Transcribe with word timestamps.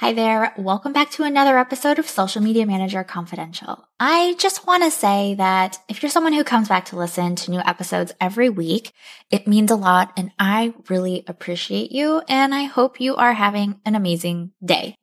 Hi 0.00 0.12
there. 0.12 0.52
Welcome 0.58 0.92
back 0.92 1.10
to 1.12 1.22
another 1.22 1.56
episode 1.56 1.98
of 1.98 2.06
Social 2.06 2.42
Media 2.42 2.66
Manager 2.66 3.02
Confidential. 3.02 3.88
I 3.98 4.34
just 4.38 4.66
want 4.66 4.82
to 4.82 4.90
say 4.90 5.32
that 5.38 5.78
if 5.88 6.02
you're 6.02 6.10
someone 6.10 6.34
who 6.34 6.44
comes 6.44 6.68
back 6.68 6.84
to 6.86 6.96
listen 6.96 7.34
to 7.34 7.50
new 7.50 7.60
episodes 7.60 8.12
every 8.20 8.50
week, 8.50 8.92
it 9.30 9.48
means 9.48 9.70
a 9.70 9.74
lot 9.74 10.12
and 10.18 10.32
I 10.38 10.74
really 10.90 11.24
appreciate 11.26 11.92
you 11.92 12.20
and 12.28 12.54
I 12.54 12.64
hope 12.64 13.00
you 13.00 13.16
are 13.16 13.32
having 13.32 13.80
an 13.86 13.94
amazing 13.94 14.52
day. 14.62 14.96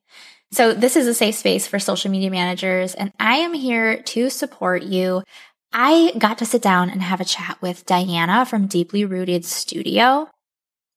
So 0.52 0.72
this 0.72 0.94
is 0.94 1.08
a 1.08 1.14
safe 1.14 1.34
space 1.34 1.66
for 1.66 1.80
social 1.80 2.12
media 2.12 2.30
managers 2.30 2.94
and 2.94 3.12
I 3.18 3.38
am 3.38 3.52
here 3.52 4.00
to 4.00 4.30
support 4.30 4.84
you. 4.84 5.24
I 5.72 6.12
got 6.18 6.38
to 6.38 6.46
sit 6.46 6.62
down 6.62 6.88
and 6.88 7.02
have 7.02 7.20
a 7.20 7.24
chat 7.24 7.60
with 7.60 7.84
Diana 7.84 8.46
from 8.46 8.68
Deeply 8.68 9.04
Rooted 9.04 9.44
Studio. 9.44 10.28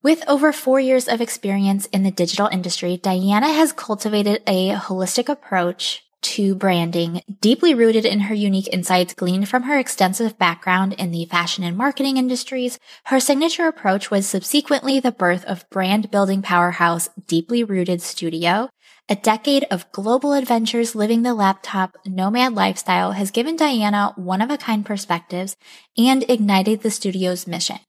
With 0.04 0.23
over 0.27 0.54
four 0.54 0.79
years 0.79 1.07
of 1.07 1.21
experience 1.21 1.88
in 1.88 2.04
the 2.04 2.11
digital 2.11 2.47
industry, 2.47 2.97
Diana 2.97 3.52
has 3.52 3.73
cultivated 3.73 4.43
a 4.46 4.70
holistic 4.73 5.27
approach 5.27 6.04
to 6.21 6.54
branding, 6.54 7.24
deeply 7.42 7.74
rooted 7.74 8.05
in 8.05 8.21
her 8.21 8.33
unique 8.33 8.69
insights 8.71 9.15
gleaned 9.15 9.50
from 9.50 9.64
her 9.64 9.79
extensive 9.79 10.38
background 10.38 10.93
in 10.93 11.10
the 11.10 11.25
fashion 11.25 11.64
and 11.64 11.75
marketing 11.75 12.18
industries. 12.18 12.78
Her 13.05 13.19
signature 13.19 13.68
approach 13.68 14.11
was 14.11 14.28
subsequently 14.28 15.00
the 15.00 15.11
birth 15.11 15.43
of 15.46 15.68
brand 15.71 16.11
building 16.11 16.43
powerhouse 16.43 17.10
Deeply 17.25 17.64
Rooted 17.64 18.02
Studio. 18.02 18.69
A 19.10 19.16
decade 19.16 19.66
of 19.71 19.91
global 19.91 20.33
adventures 20.33 20.93
living 20.93 21.24
the 21.24 21.33
laptop 21.33 21.97
nomad 22.05 22.54
lifestyle 22.54 23.14
has 23.14 23.32
given 23.32 23.55
Diana 23.55 24.14
one 24.16 24.41
of 24.41 24.52
a 24.52 24.57
kind 24.57 24.86
perspectives 24.86 25.55
and 25.97 26.24
ignited 26.29 26.82
the 26.82 26.91
studio's 26.91 27.47
mission 27.47 27.79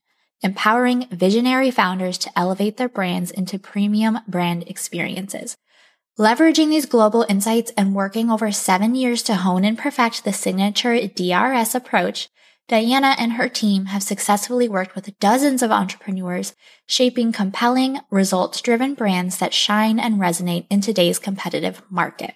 empowering 0.42 1.06
visionary 1.10 1.70
founders 1.70 2.18
to 2.18 2.30
elevate 2.36 2.76
their 2.76 2.88
brands 2.88 3.30
into 3.30 3.58
premium 3.58 4.18
brand 4.28 4.64
experiences. 4.66 5.56
Leveraging 6.18 6.70
these 6.70 6.86
global 6.86 7.24
insights 7.28 7.72
and 7.76 7.94
working 7.94 8.30
over 8.30 8.50
seven 8.50 8.94
years 8.94 9.22
to 9.22 9.36
hone 9.36 9.64
and 9.64 9.78
perfect 9.78 10.24
the 10.24 10.32
signature 10.32 11.06
DRS 11.06 11.74
approach, 11.74 12.28
Diana 12.68 13.14
and 13.18 13.32
her 13.32 13.48
team 13.48 13.86
have 13.86 14.02
successfully 14.02 14.68
worked 14.68 14.94
with 14.94 15.18
dozens 15.20 15.62
of 15.62 15.70
entrepreneurs, 15.70 16.54
shaping 16.86 17.32
compelling, 17.32 18.00
results 18.10 18.60
driven 18.60 18.94
brands 18.94 19.38
that 19.38 19.54
shine 19.54 19.98
and 19.98 20.16
resonate 20.16 20.66
in 20.68 20.80
today's 20.80 21.18
competitive 21.18 21.82
market. 21.88 22.34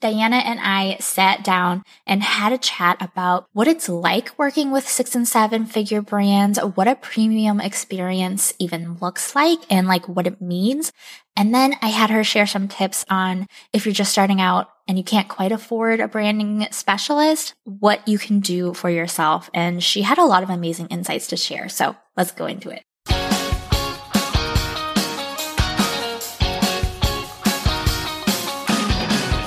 Diana 0.00 0.36
and 0.36 0.60
I 0.60 0.96
sat 1.00 1.42
down 1.42 1.82
and 2.06 2.22
had 2.22 2.52
a 2.52 2.58
chat 2.58 2.98
about 3.00 3.46
what 3.52 3.68
it's 3.68 3.88
like 3.88 4.38
working 4.38 4.70
with 4.70 4.88
six 4.88 5.14
and 5.14 5.26
seven 5.26 5.64
figure 5.64 6.02
brands, 6.02 6.58
what 6.58 6.88
a 6.88 6.94
premium 6.94 7.60
experience 7.60 8.52
even 8.58 8.98
looks 9.00 9.34
like 9.34 9.60
and 9.70 9.88
like 9.88 10.06
what 10.08 10.26
it 10.26 10.40
means. 10.40 10.92
And 11.36 11.54
then 11.54 11.74
I 11.80 11.88
had 11.88 12.10
her 12.10 12.22
share 12.22 12.46
some 12.46 12.68
tips 12.68 13.04
on 13.08 13.46
if 13.72 13.86
you're 13.86 13.94
just 13.94 14.12
starting 14.12 14.40
out 14.40 14.68
and 14.86 14.98
you 14.98 15.04
can't 15.04 15.28
quite 15.28 15.52
afford 15.52 16.00
a 16.00 16.08
branding 16.08 16.66
specialist, 16.70 17.54
what 17.64 18.06
you 18.06 18.18
can 18.18 18.40
do 18.40 18.74
for 18.74 18.90
yourself. 18.90 19.48
And 19.54 19.82
she 19.82 20.02
had 20.02 20.18
a 20.18 20.24
lot 20.24 20.42
of 20.42 20.50
amazing 20.50 20.88
insights 20.88 21.28
to 21.28 21.36
share. 21.36 21.68
So 21.68 21.96
let's 22.16 22.32
go 22.32 22.46
into 22.46 22.70
it. 22.70 22.84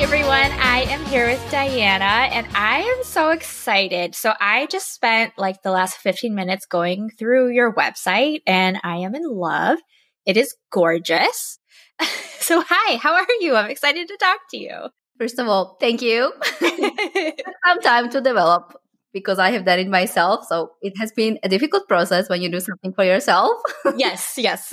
Hey 0.00 0.04
everyone, 0.04 0.50
I 0.62 0.86
am 0.88 1.04
here 1.04 1.26
with 1.26 1.50
Diana 1.50 2.32
and 2.32 2.46
I 2.56 2.78
am 2.78 3.04
so 3.04 3.28
excited. 3.28 4.14
So 4.14 4.32
I 4.40 4.64
just 4.64 4.94
spent 4.94 5.34
like 5.36 5.60
the 5.60 5.70
last 5.70 5.98
15 5.98 6.34
minutes 6.34 6.64
going 6.64 7.10
through 7.10 7.50
your 7.50 7.74
website 7.74 8.40
and 8.46 8.80
I 8.82 8.96
am 8.96 9.14
in 9.14 9.30
love. 9.30 9.78
It 10.24 10.38
is 10.38 10.56
gorgeous. 10.72 11.58
so 12.38 12.64
hi, 12.66 12.96
how 12.96 13.12
are 13.12 13.26
you? 13.40 13.54
I'm 13.54 13.70
excited 13.70 14.08
to 14.08 14.16
talk 14.16 14.38
to 14.52 14.56
you. 14.56 14.88
First 15.18 15.38
of 15.38 15.48
all, 15.48 15.76
thank 15.78 16.00
you. 16.00 16.32
Some 16.60 17.80
time 17.82 18.08
to 18.08 18.22
develop 18.22 18.72
because 19.12 19.38
I 19.38 19.50
have 19.50 19.66
done 19.66 19.80
it 19.80 19.88
myself. 19.88 20.46
So 20.48 20.70
it 20.80 20.94
has 20.98 21.12
been 21.12 21.38
a 21.42 21.48
difficult 21.50 21.86
process 21.88 22.30
when 22.30 22.40
you 22.40 22.50
do 22.50 22.60
something 22.60 22.94
for 22.94 23.04
yourself. 23.04 23.60
yes, 23.98 24.32
yes. 24.38 24.72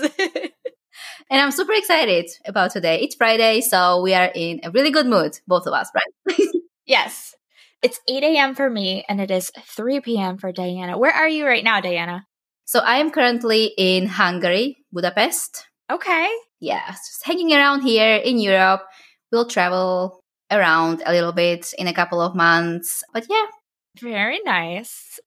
And 1.30 1.42
I'm 1.42 1.52
super 1.52 1.74
excited 1.74 2.30
about 2.46 2.72
today. 2.72 3.02
It's 3.02 3.16
Friday, 3.16 3.60
so 3.62 4.02
we 4.02 4.14
are 4.14 4.32
in 4.34 4.62
a 4.64 4.72
really 4.72 4.92
good 4.92 5.08
mood, 5.08 5.40
both 5.46 5.68
of 5.68 5.74
us, 5.74 5.90
right? 5.94 6.48
yes. 6.86 7.36
It's 7.84 8.00
8 8.08 8.24
a.m. 8.24 8.56
for 8.56 8.70
me 8.70 9.06
and 9.08 9.20
it 9.20 9.30
is 9.30 9.52
3 9.60 10.00
p.m. 10.00 10.38
for 10.38 10.52
Diana. 10.52 10.98
Where 10.98 11.12
are 11.12 11.28
you 11.28 11.46
right 11.46 11.64
now, 11.64 11.82
Diana? 11.82 12.26
So 12.66 12.80
I 12.80 12.98
am 12.98 13.12
currently 13.12 13.74
in 13.78 14.08
Hungary, 14.08 14.78
Budapest. 14.92 15.66
Okay. 15.92 16.30
Yeah, 16.60 16.88
just 16.92 17.26
hanging 17.26 17.54
around 17.54 17.82
here 17.82 18.16
in 18.16 18.40
Europe. 18.40 18.82
We'll 19.32 19.48
travel 19.48 20.22
around 20.50 21.04
a 21.06 21.12
little 21.12 21.34
bit 21.34 21.74
in 21.78 21.88
a 21.88 21.94
couple 21.94 22.22
of 22.22 22.36
months. 22.36 23.04
But 23.14 23.28
yeah. 23.30 23.46
Very 24.00 24.40
nice. 24.44 25.20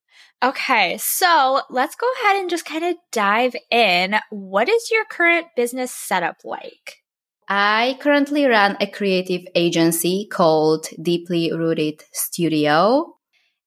Okay, 0.43 0.97
so 0.99 1.61
let's 1.69 1.95
go 1.97 2.07
ahead 2.23 2.41
and 2.41 2.49
just 2.49 2.65
kind 2.65 2.83
of 2.83 2.97
dive 3.13 3.55
in. 3.71 4.17
What 4.31 4.71
is 4.71 4.91
your 4.91 5.05
current 5.05 5.49
business 5.55 5.93
setup 5.93 6.37
like? 6.45 7.03
I 7.47 7.99
currently 8.01 8.47
run 8.47 8.79
a 8.81 8.87
creative 8.87 9.43
agency 9.55 10.27
called 10.31 10.87
Deeply 11.03 11.53
Rooted 11.53 12.05
Studio. 12.13 13.17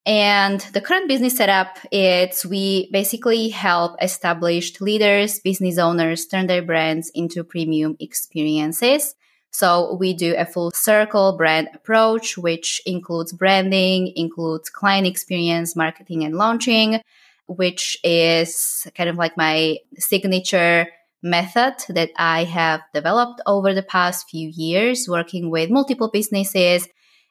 And 0.06 0.61
the 0.73 0.81
current 0.81 1.07
business 1.07 1.38
setup 1.38 1.78
is 1.91 2.44
we 2.44 2.90
basically 2.91 3.50
help 3.50 3.95
established 4.01 4.81
leaders, 4.81 5.40
business 5.41 5.78
owners 5.78 6.25
turn 6.25 6.47
their 6.47 6.63
brands 6.63 7.11
into 7.13 7.44
premium 7.44 7.97
experiences. 8.00 9.13
So 9.53 9.96
we 10.00 10.14
do 10.14 10.36
a 10.36 10.46
full 10.46 10.72
circle 10.72 11.38
brand 11.38 11.69
approach, 11.74 12.38
which 12.38 12.81
includes 12.86 13.31
branding, 13.31 14.12
includes 14.16 14.69
client 14.69 15.06
experience, 15.08 15.75
marketing 15.75 16.24
and 16.24 16.36
launching, 16.36 17.02
which 17.46 17.97
is 18.03 18.88
kind 18.96 19.09
of 19.09 19.16
like 19.16 19.38
my 19.38 19.78
signature 20.00 20.88
method 21.22 21.75
that 21.90 22.09
I 22.18 22.44
have 22.46 22.81
developed 22.94 23.41
over 23.46 23.74
the 23.74 23.84
past 23.84 24.28
few 24.30 24.50
years, 24.50 25.08
working 25.08 25.50
with 25.50 25.70
multiple 25.70 26.09
businesses 26.12 26.88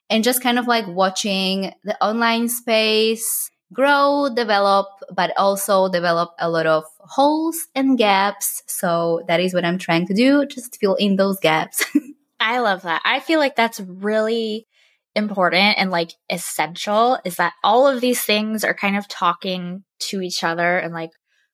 and 0.08 0.22
just 0.22 0.42
kind 0.42 0.58
of 0.58 0.66
like 0.66 0.86
watching 0.86 1.72
the 1.84 2.02
online 2.02 2.48
space 2.48 3.50
grow, 3.72 4.28
develop, 4.34 4.86
but 5.14 5.32
also 5.36 5.88
develop 5.88 6.30
a 6.38 6.50
lot 6.50 6.66
of 6.66 6.84
holes 6.98 7.56
and 7.74 7.96
gaps. 7.98 8.62
So 8.66 9.22
that 9.28 9.40
is 9.40 9.54
what 9.54 9.64
I'm 9.64 9.78
trying 9.78 10.06
to 10.08 10.14
do, 10.14 10.46
just 10.46 10.78
fill 10.78 10.94
in 10.96 11.16
those 11.16 11.40
gaps. 11.40 11.84
I 12.42 12.58
love 12.58 12.82
that. 12.82 13.00
I 13.04 13.20
feel 13.20 13.38
like 13.38 13.54
that's 13.54 13.80
really 13.80 14.66
important 15.14 15.78
and 15.78 15.90
like 15.90 16.12
essential 16.30 17.18
is 17.24 17.36
that 17.36 17.52
all 17.62 17.86
of 17.86 18.00
these 18.00 18.22
things 18.22 18.64
are 18.64 18.74
kind 18.74 18.96
of 18.96 19.06
talking 19.06 19.84
to 20.00 20.20
each 20.20 20.42
other 20.42 20.78
and 20.78 20.92
like 20.92 21.10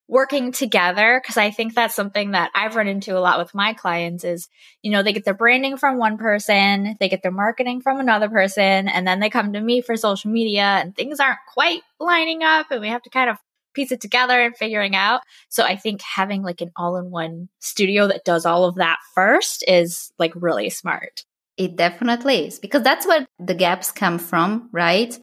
working 0.08 0.52
together 0.52 1.20
because 1.23 1.37
I 1.37 1.50
think 1.50 1.75
that's 1.75 1.94
something 1.94 2.31
that 2.31 2.50
I've 2.55 2.76
run 2.76 2.88
into 2.88 3.19
a 3.19 3.20
lot 3.20 3.38
with 3.38 3.55
my 3.55 3.75
clients 3.75 4.25
is, 4.25 4.49
you 4.81 4.90
know, 4.90 5.02
they 5.02 5.12
get 5.12 5.26
their 5.26 5.35
branding 5.35 5.76
from 5.76 5.99
one 5.99 6.17
person, 6.17 6.96
they 6.99 7.11
get 7.11 7.23
their 7.23 7.32
marketing 7.32 7.82
from 7.82 8.00
another 8.00 8.31
person, 8.31 8.88
and 8.88 9.06
then 9.06 9.20
they 9.20 9.29
come 9.29 9.52
to 9.52 9.61
me 9.61 9.82
for 9.82 9.96
social 9.96 10.31
media 10.31 10.62
and 10.62 10.96
things 10.96 11.20
aren't 11.20 11.38
quite 11.52 11.82
lining 12.00 12.43
up 12.43 12.70
and 12.70 12.81
we 12.81 12.88
have 12.88 13.02
to 13.02 13.11
kind 13.11 13.29
of 13.29 13.37
piece 13.78 13.92
it 13.92 14.00
together 14.00 14.40
and 14.40 14.56
figuring 14.56 14.96
out. 14.96 15.20
So 15.48 15.62
I 15.62 15.76
think 15.76 16.02
having 16.02 16.42
like 16.42 16.60
an 16.60 16.72
all 16.75 16.96
in 16.96 17.10
one 17.10 17.48
studio 17.60 18.08
that 18.08 18.25
does 18.25 18.44
all 18.44 18.64
of 18.64 18.75
that 18.75 18.98
first 19.14 19.64
is 19.69 20.12
like 20.19 20.32
really 20.34 20.69
smart. 20.69 21.25
It 21.56 21.76
definitely 21.76 22.46
is 22.46 22.58
because 22.58 22.82
that's 22.82 23.06
where 23.06 23.26
the 23.38 23.54
gaps 23.54 23.92
come 23.92 24.19
from, 24.19 24.69
right? 24.72 25.16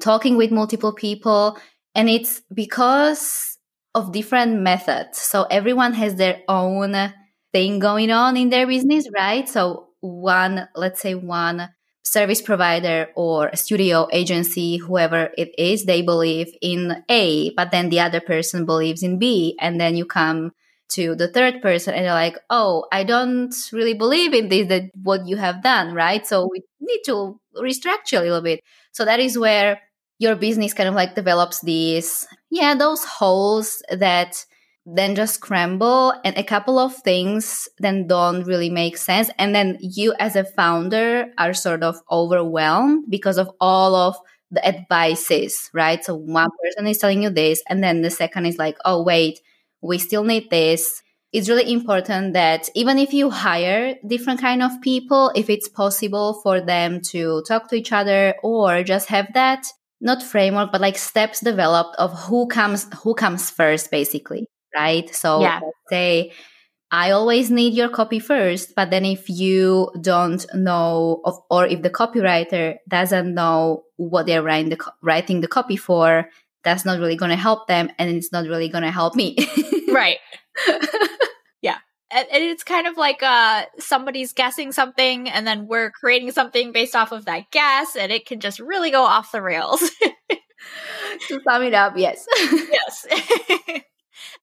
Talking 0.00 0.36
with 0.36 0.50
multiple 0.50 0.92
people. 0.92 1.58
And 1.94 2.08
it's 2.08 2.42
because 2.52 3.58
of 3.94 4.12
different 4.12 4.60
methods. 4.60 5.18
So 5.18 5.44
everyone 5.44 5.94
has 5.94 6.16
their 6.16 6.42
own 6.48 6.94
thing 7.52 7.78
going 7.78 8.10
on 8.10 8.36
in 8.36 8.50
their 8.50 8.66
business, 8.66 9.08
right? 9.14 9.48
So 9.48 9.88
one, 10.00 10.68
let's 10.74 11.00
say 11.00 11.14
one 11.14 11.68
service 12.02 12.42
provider 12.42 13.08
or 13.14 13.48
a 13.48 13.56
studio 13.56 14.08
agency, 14.12 14.76
whoever 14.76 15.30
it 15.38 15.54
is, 15.58 15.84
they 15.84 16.02
believe 16.02 16.52
in 16.60 17.04
A, 17.08 17.52
but 17.54 17.70
then 17.70 17.88
the 17.88 18.00
other 18.00 18.20
person 18.20 18.66
believes 18.66 19.02
in 19.02 19.18
B. 19.18 19.56
And 19.60 19.80
then 19.80 19.96
you 19.96 20.04
come 20.04 20.52
to 20.90 21.14
the 21.14 21.28
third 21.28 21.62
person 21.62 21.94
and 21.94 22.04
you're 22.04 22.12
like, 22.12 22.36
oh, 22.50 22.86
I 22.92 23.04
don't 23.04 23.54
really 23.72 23.94
believe 23.94 24.34
in 24.34 24.48
this, 24.48 24.68
that 24.68 24.90
what 25.02 25.26
you 25.26 25.36
have 25.36 25.62
done, 25.62 25.94
right? 25.94 26.26
So 26.26 26.48
we 26.50 26.62
need 26.80 27.00
to 27.06 27.40
restructure 27.56 28.18
a 28.18 28.22
little 28.22 28.42
bit. 28.42 28.60
So 28.92 29.04
that 29.04 29.20
is 29.20 29.38
where 29.38 29.80
your 30.18 30.36
business 30.36 30.74
kind 30.74 30.88
of 30.88 30.94
like 30.94 31.14
develops 31.14 31.60
these, 31.62 32.26
yeah, 32.50 32.74
those 32.74 33.04
holes 33.04 33.82
that 33.90 34.44
then 34.84 35.14
just 35.14 35.34
scramble 35.34 36.12
and 36.24 36.36
a 36.36 36.42
couple 36.42 36.78
of 36.78 36.94
things 36.94 37.68
then 37.78 38.06
don't 38.06 38.42
really 38.44 38.70
make 38.70 38.96
sense. 38.96 39.30
And 39.38 39.54
then 39.54 39.78
you 39.80 40.14
as 40.18 40.34
a 40.34 40.44
founder 40.44 41.26
are 41.38 41.54
sort 41.54 41.82
of 41.82 42.00
overwhelmed 42.10 43.04
because 43.08 43.38
of 43.38 43.50
all 43.60 43.94
of 43.94 44.16
the 44.50 44.66
advices, 44.66 45.70
right? 45.72 46.04
So 46.04 46.14
one 46.14 46.50
person 46.62 46.86
is 46.86 46.98
telling 46.98 47.22
you 47.22 47.30
this, 47.30 47.62
and 47.68 47.82
then 47.82 48.02
the 48.02 48.10
second 48.10 48.46
is 48.46 48.58
like, 48.58 48.76
oh, 48.84 49.02
wait, 49.02 49.40
we 49.80 49.98
still 49.98 50.24
need 50.24 50.50
this. 50.50 51.02
It's 51.32 51.48
really 51.48 51.72
important 51.72 52.34
that 52.34 52.68
even 52.74 52.98
if 52.98 53.14
you 53.14 53.30
hire 53.30 53.94
different 54.06 54.40
kind 54.40 54.62
of 54.62 54.80
people, 54.82 55.32
if 55.34 55.48
it's 55.48 55.68
possible 55.68 56.34
for 56.42 56.60
them 56.60 57.00
to 57.12 57.42
talk 57.48 57.68
to 57.70 57.76
each 57.76 57.92
other 57.92 58.34
or 58.42 58.82
just 58.82 59.08
have 59.08 59.32
that 59.32 59.66
not 60.02 60.22
framework, 60.22 60.70
but 60.72 60.80
like 60.80 60.98
steps 60.98 61.40
developed 61.40 61.96
of 61.96 62.12
who 62.24 62.46
comes 62.48 62.86
who 63.02 63.14
comes 63.14 63.48
first, 63.50 63.90
basically 63.90 64.46
right? 64.74 65.12
So 65.14 65.40
yeah. 65.40 65.60
say 65.88 66.32
I 66.92 67.12
always 67.12 67.50
need 67.50 67.72
your 67.72 67.88
copy 67.88 68.18
first, 68.18 68.74
but 68.76 68.90
then 68.90 69.06
if 69.06 69.30
you 69.30 69.90
don't 69.98 70.44
know 70.52 71.22
of, 71.24 71.40
or 71.50 71.66
if 71.66 71.80
the 71.80 71.88
copywriter 71.88 72.76
doesn't 72.86 73.34
know 73.34 73.84
what 73.96 74.26
they're 74.26 74.42
writing 74.42 74.68
the, 74.68 74.92
writing 75.02 75.40
the 75.40 75.48
copy 75.48 75.76
for, 75.76 76.28
that's 76.64 76.84
not 76.84 76.98
really 76.98 77.16
going 77.16 77.30
to 77.30 77.36
help 77.36 77.66
them 77.66 77.90
and 77.98 78.10
it's 78.10 78.30
not 78.30 78.44
really 78.44 78.68
going 78.68 78.84
to 78.84 78.90
help 78.90 79.14
me. 79.14 79.38
right. 79.88 80.18
yeah. 81.62 81.78
And, 82.10 82.28
and 82.30 82.44
it's 82.44 82.62
kind 82.62 82.86
of 82.86 82.98
like 82.98 83.22
uh, 83.22 83.64
somebody's 83.78 84.34
guessing 84.34 84.70
something 84.70 85.30
and 85.30 85.46
then 85.46 85.66
we're 85.66 85.90
creating 85.92 86.30
something 86.32 86.72
based 86.72 86.94
off 86.94 87.10
of 87.10 87.24
that 87.24 87.50
guess 87.50 87.96
and 87.96 88.12
it 88.12 88.26
can 88.26 88.38
just 88.38 88.60
really 88.60 88.90
go 88.90 89.02
off 89.02 89.32
the 89.32 89.40
rails. 89.40 89.80
to 91.28 91.40
sum 91.42 91.62
it 91.62 91.72
up, 91.72 91.94
yes. 91.96 92.26
yes. 92.38 93.06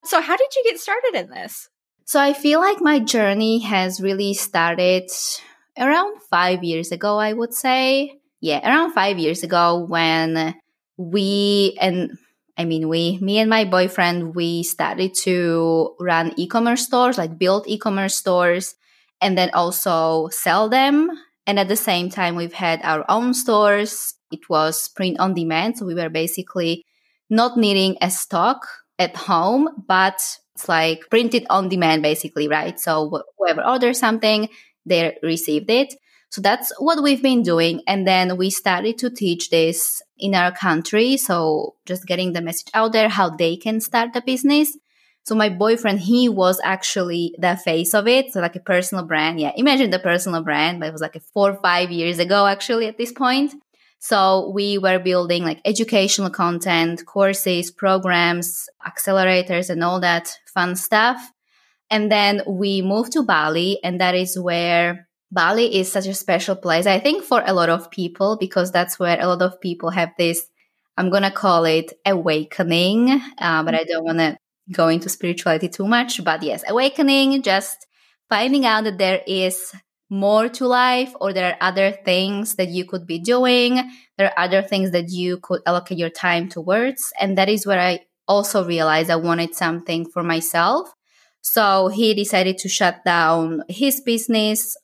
So, 0.04 0.22
how 0.22 0.38
did 0.38 0.48
you 0.56 0.64
get 0.64 0.80
started 0.80 1.16
in 1.16 1.30
this? 1.30 1.70
So, 2.06 2.20
I 2.20 2.34
feel 2.34 2.60
like 2.60 2.82
my 2.82 3.00
journey 3.00 3.60
has 3.60 4.02
really 4.02 4.34
started 4.34 5.10
around 5.78 6.22
five 6.30 6.64
years 6.64 6.92
ago, 6.92 7.18
I 7.18 7.34
would 7.34 7.54
say. 7.54 8.20
Yeah, 8.42 8.66
around 8.68 8.94
five 8.94 9.18
years 9.18 9.44
ago 9.44 9.86
when 9.86 10.56
we, 10.98 11.78
and 11.82 12.18
I 12.58 12.66
mean, 12.66 12.88
we, 12.88 13.18
me 13.20 13.40
and 13.40 13.50
my 13.50 13.66
boyfriend, 13.66 14.36
we 14.36 14.64
started 14.64 15.14
to 15.24 15.96
run 16.00 16.34
e 16.38 16.48
commerce 16.48 16.86
stores, 16.86 17.18
like 17.18 17.38
build 17.38 17.68
e 17.68 17.78
commerce 17.78 18.16
stores, 18.16 18.76
and 19.22 19.38
then 19.38 19.50
also 19.54 20.30
sell 20.30 20.70
them. 20.70 21.10
And 21.46 21.60
at 21.60 21.68
the 21.68 21.76
same 21.76 22.10
time, 22.10 22.36
we've 22.36 22.54
had 22.54 22.80
our 22.84 23.04
own 23.10 23.34
stores. 23.34 24.14
It 24.32 24.50
was 24.50 24.88
print 24.90 25.20
on 25.20 25.34
demand. 25.34 25.78
So 25.78 25.86
we 25.86 25.96
were 25.96 26.10
basically 26.10 26.86
not 27.30 27.58
needing 27.58 27.98
a 28.02 28.10
stock 28.10 28.68
at 29.00 29.16
home, 29.16 29.84
but 29.88 30.22
it's 30.54 30.68
like 30.68 31.10
printed 31.10 31.48
on 31.50 31.70
demand, 31.70 32.04
basically, 32.04 32.48
right? 32.48 32.80
So 32.80 33.24
whoever 33.38 33.66
orders 33.66 33.98
something, 33.98 34.50
they 34.86 35.18
received 35.24 35.70
it. 35.70 35.96
So 36.32 36.42
that's 36.42 36.72
what 36.78 37.02
we've 37.02 37.24
been 37.24 37.42
doing. 37.42 37.82
And 37.88 38.06
then 38.06 38.38
we 38.38 38.52
started 38.52 39.00
to 39.00 39.10
teach 39.10 39.50
this 39.50 40.04
in 40.18 40.36
our 40.36 40.52
country. 40.52 41.18
So 41.18 41.76
just 41.86 42.06
getting 42.06 42.34
the 42.34 42.42
message 42.42 42.70
out 42.74 42.92
there, 42.92 43.10
how 43.10 43.30
they 43.30 43.56
can 43.56 43.82
start 43.82 44.16
a 44.16 44.22
business. 44.22 44.78
So 45.24 45.34
my 45.34 45.50
boyfriend, 45.50 46.02
he 46.02 46.30
was 46.30 46.60
actually 46.64 47.36
the 47.40 47.56
face 47.56 47.94
of 47.94 48.08
it. 48.08 48.32
So 48.32 48.42
like 48.42 48.56
a 48.56 48.60
personal 48.60 49.06
brand. 49.06 49.40
Yeah. 49.40 49.54
Imagine 49.56 49.90
the 49.90 50.00
personal 50.00 50.44
brand, 50.44 50.80
but 50.80 50.90
it 50.90 50.92
was 50.92 51.02
like 51.02 51.16
a 51.16 51.20
four 51.20 51.52
or 51.52 51.62
five 51.62 51.92
years 51.92 52.20
ago, 52.20 52.46
actually, 52.46 52.88
at 52.88 52.98
this 52.98 53.12
point. 53.12 53.54
So 54.00 54.50
we 54.54 54.78
were 54.78 54.98
building 54.98 55.44
like 55.44 55.62
educational 55.66 56.30
content, 56.30 57.06
courses, 57.06 57.70
programs, 57.70 58.70
accelerators, 58.88 59.70
and 59.70 59.84
all 59.84 60.00
that 60.00 60.34
fun 60.46 60.76
stuff. 60.76 61.20
And 61.90 62.12
then 62.12 62.42
we 62.48 62.82
moved 62.82 63.14
to 63.14 63.24
Bali, 63.24 63.80
and 63.84 64.00
that 64.00 64.16
is 64.16 64.40
where 64.40 65.08
Bali 65.32 65.76
is 65.80 65.92
such 65.92 66.08
a 66.08 66.14
special 66.14 66.56
place, 66.56 66.86
I 66.86 67.00
think, 67.00 67.24
for 67.24 67.44
a 67.46 67.54
lot 67.54 67.70
of 67.70 67.92
people, 67.92 68.38
because 68.40 68.72
that's 68.72 68.98
where 69.00 69.20
a 69.20 69.28
lot 69.28 69.42
of 69.42 69.60
people 69.60 69.90
have 69.90 70.12
this, 70.18 70.48
I'm 70.98 71.10
going 71.10 71.24
to 71.24 71.32
call 71.32 71.66
it 71.66 71.92
awakening, 72.06 73.12
uh, 73.38 73.64
but 73.64 73.76
I 73.76 73.84
don't 73.84 74.06
want 74.06 74.20
to 74.20 74.38
go 74.72 74.88
into 74.88 75.10
spirituality 75.10 75.68
too 75.68 75.88
much. 75.88 76.24
But 76.24 76.42
yes, 76.44 76.64
awakening, 76.68 77.42
just 77.42 77.86
finding 78.30 78.66
out 78.66 78.86
that 78.86 78.98
there 78.98 79.22
is 79.28 79.74
more 80.10 80.50
to 80.50 80.66
life 80.68 81.14
or 81.22 81.34
there 81.34 81.52
are 81.52 81.58
other 81.62 81.92
things 81.92 82.56
that 82.56 82.70
you 82.70 82.86
could 82.86 83.06
be 83.06 83.20
doing. 83.20 83.80
There 84.18 84.28
are 84.28 84.44
other 84.46 84.62
things 84.62 84.92
that 84.92 85.10
you 85.10 85.38
could 85.38 85.62
allocate 85.66 85.98
your 85.98 86.10
time 86.10 86.50
towards. 86.50 87.14
And 87.20 87.38
that 87.38 87.50
is 87.50 87.66
where 87.66 87.80
i 87.80 88.00
also 88.28 88.64
realized 88.64 89.10
i 89.10 89.16
wanted 89.16 89.56
something 89.56 90.06
for 90.10 90.24
myself. 90.24 90.94
So 91.42 91.88
he 91.88 92.14
decided 92.14 92.58
to 92.60 92.70
shut 92.70 93.04
down 93.06 93.64
his 93.70 94.02
business 94.02 94.76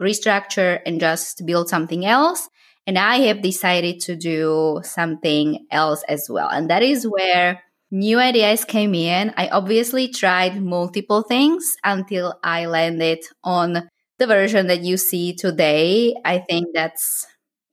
restructure 0.00 0.80
and 0.84 1.00
just 1.00 1.46
build 1.46 1.68
something 1.68 2.04
else. 2.04 2.48
And 2.86 2.98
i 2.98 3.16
have 3.26 3.42
decided 3.42 4.00
to 4.00 4.16
do 4.16 4.80
something 4.82 5.66
else 5.70 6.02
as 6.08 6.26
well. 6.28 6.48
And 6.48 6.68
that 6.68 6.82
is 6.82 7.04
where 7.04 7.62
new 7.90 8.18
ideas 8.18 8.64
came 8.64 8.94
in. 8.94 9.32
I 9.36 9.48
obviously 9.48 10.08
tried 10.08 10.60
multiple 10.60 11.22
things 11.22 11.76
until 11.84 12.38
i 12.42 12.66
landed 12.66 13.20
on 13.44 13.88
the 14.18 14.26
version 14.26 14.66
that 14.68 14.82
you 14.82 14.96
see 14.96 15.34
today. 15.34 16.14
I 16.24 16.38
think 16.38 16.68
that's 16.74 17.26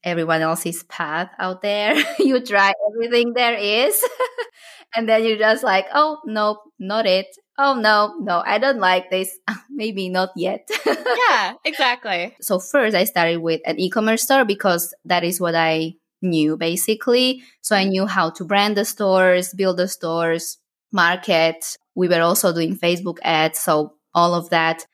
everyone 0.04 0.42
else's 0.42 0.84
path 0.84 1.30
out 1.40 1.62
there. 1.62 1.96
you 2.20 2.44
try 2.44 2.74
everything 2.92 3.34
there 3.34 3.56
is, 3.56 4.04
and 4.96 5.08
then 5.08 5.24
you're 5.24 5.38
just 5.38 5.64
like, 5.64 5.88
oh, 5.94 6.20
nope, 6.26 6.60
not 6.80 7.06
it. 7.06 7.28
Oh, 7.58 7.76
no, 7.76 8.16
no, 8.20 8.42
I 8.46 8.58
don't 8.58 8.80
like 8.80 9.10
this. 9.10 9.38
Maybe 9.70 10.10
not 10.10 10.30
yet. 10.36 10.68
yeah, 10.86 11.54
exactly. 11.64 12.36
So, 12.42 12.60
first, 12.60 12.96
I 12.96 13.04
started 13.04 13.38
with 13.38 13.62
an 13.66 13.80
e 13.80 13.90
commerce 13.90 14.24
store 14.24 14.46
because 14.46 14.94
that 15.06 15.24
is 15.24 15.40
what 15.40 15.56
I 15.56 15.94
knew 16.22 16.58
basically. 16.58 17.44
So, 17.62 17.76
I 17.76 17.86
mm. 17.86 17.90
knew 17.90 18.06
how 18.08 18.32
to 18.32 18.46
brand 18.46 18.78
the 18.78 18.86
stores, 18.86 19.54
build 19.54 19.78
the 19.78 19.88
stores, 19.88 20.58
market. 20.92 21.78
We 21.94 22.08
were 22.08 22.22
also 22.22 22.54
doing 22.54 22.78
Facebook 22.78 23.18
ads. 23.24 23.60
So, 23.60 23.96
all 24.14 24.34
of 24.34 24.50
that. 24.50 24.86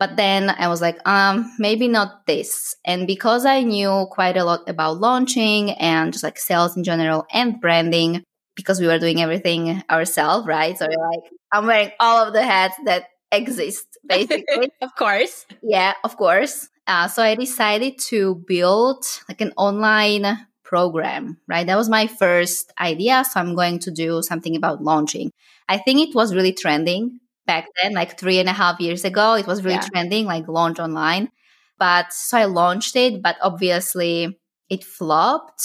But 0.00 0.16
then 0.16 0.48
I 0.48 0.68
was 0.68 0.80
like, 0.80 0.98
um, 1.06 1.54
maybe 1.58 1.86
not 1.86 2.26
this. 2.26 2.74
And 2.86 3.06
because 3.06 3.44
I 3.44 3.62
knew 3.62 4.06
quite 4.10 4.38
a 4.38 4.44
lot 4.44 4.66
about 4.66 4.98
launching 4.98 5.72
and 5.72 6.10
just 6.10 6.24
like 6.24 6.38
sales 6.38 6.74
in 6.74 6.84
general 6.84 7.26
and 7.30 7.60
branding, 7.60 8.24
because 8.56 8.80
we 8.80 8.86
were 8.86 8.98
doing 8.98 9.20
everything 9.20 9.82
ourselves, 9.90 10.46
right? 10.46 10.76
So 10.78 10.86
we're 10.88 11.10
like, 11.10 11.30
I'm 11.52 11.66
wearing 11.66 11.90
all 12.00 12.26
of 12.26 12.32
the 12.32 12.42
hats 12.42 12.76
that 12.86 13.08
exist, 13.30 13.98
basically. 14.08 14.72
of 14.80 14.96
course. 14.96 15.44
Yeah, 15.62 15.92
of 16.02 16.16
course. 16.16 16.70
Uh, 16.86 17.06
so 17.06 17.22
I 17.22 17.34
decided 17.34 17.98
to 18.08 18.42
build 18.48 19.04
like 19.28 19.42
an 19.42 19.52
online 19.58 20.46
program, 20.64 21.36
right? 21.46 21.66
That 21.66 21.76
was 21.76 21.90
my 21.90 22.06
first 22.06 22.72
idea. 22.80 23.22
So 23.30 23.38
I'm 23.38 23.54
going 23.54 23.80
to 23.80 23.90
do 23.90 24.22
something 24.22 24.56
about 24.56 24.82
launching. 24.82 25.30
I 25.68 25.76
think 25.76 26.08
it 26.08 26.14
was 26.14 26.34
really 26.34 26.54
trending 26.54 27.20
back 27.46 27.66
then, 27.82 27.94
like 27.94 28.18
three 28.18 28.38
and 28.38 28.48
a 28.48 28.52
half 28.52 28.80
years 28.80 29.04
ago. 29.04 29.34
It 29.34 29.46
was 29.46 29.62
really 29.62 29.76
yeah. 29.76 29.88
trending, 29.92 30.26
like 30.26 30.48
launch 30.48 30.78
online. 30.78 31.30
But 31.78 32.12
so 32.12 32.38
I 32.38 32.44
launched 32.44 32.96
it, 32.96 33.22
but 33.22 33.36
obviously 33.42 34.38
it 34.68 34.84
flopped 34.84 35.64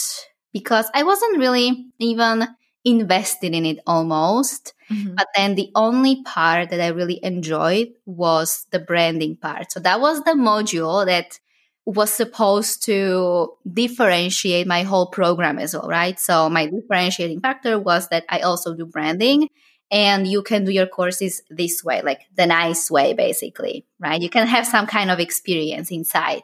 because 0.54 0.90
I 0.94 1.04
wasn't 1.04 1.38
really 1.38 1.88
even 2.00 2.48
invested 2.86 3.54
in 3.54 3.66
it 3.66 3.80
almost. 3.86 4.74
Mm-hmm. 4.90 5.16
But 5.16 5.28
then 5.36 5.56
the 5.56 5.72
only 5.76 6.24
part 6.24 6.70
that 6.70 6.80
I 6.80 6.88
really 6.88 7.20
enjoyed 7.24 7.90
was 8.06 8.66
the 8.72 8.80
branding 8.80 9.36
part. 9.36 9.72
So 9.72 9.80
that 9.82 10.00
was 10.00 10.24
the 10.24 10.32
module 10.32 11.06
that 11.06 11.40
was 11.86 12.12
supposed 12.12 12.84
to 12.86 13.50
differentiate 13.72 14.66
my 14.66 14.84
whole 14.84 15.08
program 15.08 15.60
as 15.60 15.76
well, 15.76 15.88
right? 15.88 16.20
So 16.20 16.50
my 16.50 16.68
differentiating 16.68 17.42
factor 17.42 17.78
was 17.80 18.08
that 18.10 18.26
I 18.30 18.40
also 18.40 18.74
do 18.74 18.86
branding 18.86 19.50
and 19.92 20.28
you 20.28 20.42
can 20.42 20.66
do 20.66 20.72
your 20.72 20.88
courses 20.88 21.42
this 21.50 21.84
way, 21.84 22.02
like 22.02 22.22
the 22.36 22.46
nice 22.46 22.90
way, 22.90 23.14
basically, 23.14 23.86
right? 24.00 24.22
You 24.22 24.30
can 24.30 24.48
have 24.48 24.66
some 24.66 24.88
kind 24.88 25.12
of 25.12 25.20
experience 25.20 25.92
inside. 25.92 26.44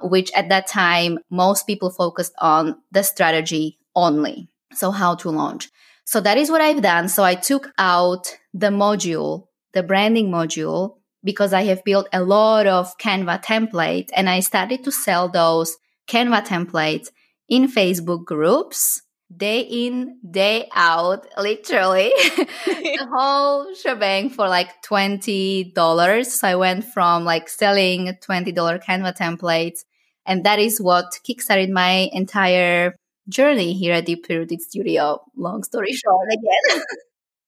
which 0.00 0.30
at 0.32 0.48
that 0.48 0.66
time, 0.66 1.18
most 1.30 1.66
people 1.66 1.90
focused 1.90 2.34
on 2.38 2.76
the 2.92 3.02
strategy 3.02 3.78
only. 3.94 4.48
So 4.72 4.90
how 4.90 5.14
to 5.16 5.30
launch. 5.30 5.70
So 6.04 6.20
that 6.20 6.38
is 6.38 6.50
what 6.50 6.60
I've 6.60 6.82
done. 6.82 7.08
So 7.08 7.24
I 7.24 7.34
took 7.34 7.72
out 7.78 8.36
the 8.52 8.68
module, 8.68 9.48
the 9.72 9.82
branding 9.82 10.30
module, 10.30 10.98
because 11.24 11.52
I 11.52 11.64
have 11.64 11.82
built 11.84 12.08
a 12.12 12.22
lot 12.22 12.66
of 12.66 12.96
Canva 12.98 13.42
templates 13.42 14.10
and 14.14 14.28
I 14.28 14.40
started 14.40 14.84
to 14.84 14.92
sell 14.92 15.28
those 15.28 15.76
Canva 16.06 16.46
templates 16.46 17.08
in 17.48 17.66
Facebook 17.66 18.24
groups 18.24 19.02
day 19.34 19.60
in, 19.60 20.18
day 20.28 20.68
out, 20.74 21.26
literally 21.36 22.12
the 22.66 23.08
whole 23.14 23.74
shebang 23.74 24.30
for 24.30 24.48
like 24.48 24.82
$20. 24.82 26.26
So 26.26 26.48
I 26.48 26.54
went 26.54 26.84
from 26.84 27.24
like 27.24 27.48
selling 27.48 28.16
$20 28.26 28.54
Canva 28.84 29.16
templates. 29.16 29.84
And 30.24 30.44
that 30.44 30.58
is 30.58 30.80
what 30.80 31.18
kickstarted 31.28 31.70
my 31.70 32.08
entire 32.12 32.96
journey 33.28 33.74
here 33.74 33.94
at 33.94 34.06
Deeply 34.06 34.36
Rooted 34.36 34.62
Studio. 34.62 35.20
Long 35.36 35.62
story 35.62 35.92
short 35.92 36.28
again. 36.32 36.82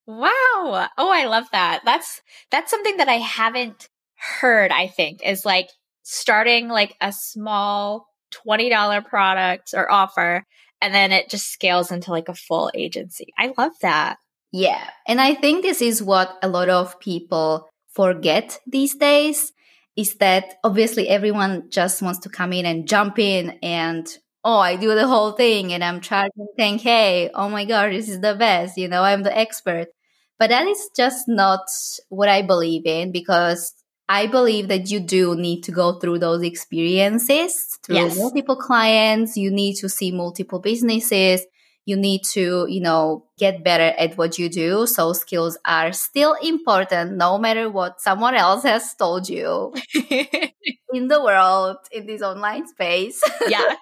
wow. 0.07 0.89
Oh, 0.97 1.11
I 1.13 1.27
love 1.27 1.47
that. 1.53 1.83
That's, 1.85 2.23
that's 2.51 2.71
something 2.71 2.97
that 2.97 3.09
I 3.09 3.19
haven't 3.19 3.89
heard, 4.17 4.73
I 4.73 4.89
think, 4.89 5.21
is 5.25 5.45
like 5.45 5.69
starting 6.03 6.69
like 6.69 6.97
a 7.01 7.13
small 7.13 8.09
$20 8.47 9.05
product 9.05 9.75
or 9.75 9.91
offer 9.91 10.45
and 10.81 10.95
then 10.95 11.13
it 11.13 11.31
just 11.31 11.51
scales 11.51 11.91
into 11.91 12.11
like 12.11 12.29
a 12.29 12.35
full 12.35 12.71
agency. 12.75 13.33
I 13.37 13.53
love 13.57 13.73
that. 13.83 14.19
Yeah. 14.53 14.89
And 15.07 15.21
I 15.21 15.35
think 15.35 15.63
this 15.63 15.83
is 15.83 16.03
what 16.03 16.39
a 16.43 16.49
lot 16.49 16.69
of 16.69 16.99
people 17.01 17.69
forget 17.95 18.59
these 18.67 18.95
days 18.95 19.53
is 19.97 20.15
that 20.17 20.55
obviously 20.63 21.09
everyone 21.09 21.71
just 21.71 22.01
wants 22.03 22.21
to 22.21 22.29
come 22.29 22.53
in 22.53 22.65
and 22.65 22.89
jump 22.89 23.19
in 23.19 23.59
and 23.63 24.07
oh, 24.45 24.59
I 24.59 24.77
do 24.77 24.95
the 24.95 25.09
whole 25.09 25.33
thing 25.33 25.73
and 25.73 25.83
I'm 25.83 26.01
charging 26.01 26.47
10k. 26.59 27.31
Oh 27.35 27.49
my 27.49 27.65
god, 27.65 27.93
this 27.93 28.09
is 28.09 28.21
the 28.21 28.37
best. 28.37 28.79
You 28.79 28.89
know, 28.89 29.03
I'm 29.03 29.23
the 29.23 29.37
expert. 29.37 29.89
But 30.39 30.51
that 30.51 30.67
is 30.69 30.89
just 30.97 31.25
not 31.27 31.67
what 32.09 32.29
I 32.29 32.43
believe 32.43 32.87
in 32.87 33.11
because 33.11 33.75
I 34.09 34.27
believe 34.27 34.69
that 34.69 34.91
you 34.91 35.01
do 35.01 35.35
need 35.35 35.63
to 35.65 35.73
go 35.73 35.99
through 35.99 36.21
those 36.21 36.43
experiences 36.43 37.79
through 37.83 37.97
yes. 37.97 38.17
multiple 38.17 38.57
clients. 38.57 39.37
You 39.37 39.51
need 39.51 39.75
to 39.77 39.89
see 39.89 40.11
multiple 40.11 40.61
businesses. 40.61 41.45
You 41.85 41.97
need 41.97 42.23
to, 42.33 42.67
you 42.69 42.81
know, 42.81 43.25
get 43.39 43.65
better 43.65 43.95
at 43.99 44.17
what 44.19 44.39
you 44.39 44.49
do. 44.51 44.87
So 44.87 45.13
skills 45.15 45.57
are 45.65 45.93
still 45.93 46.35
important 46.43 47.17
no 47.17 47.39
matter 47.39 47.71
what 47.71 48.01
someone 48.01 48.35
else 48.35 48.63
has 48.65 48.95
told 48.95 49.29
you 49.29 49.75
in 50.93 51.09
the 51.09 51.23
world, 51.23 51.79
in 51.93 52.07
this 52.07 52.23
online 52.23 52.67
space. 52.69 53.23
Yeah. 53.49 53.75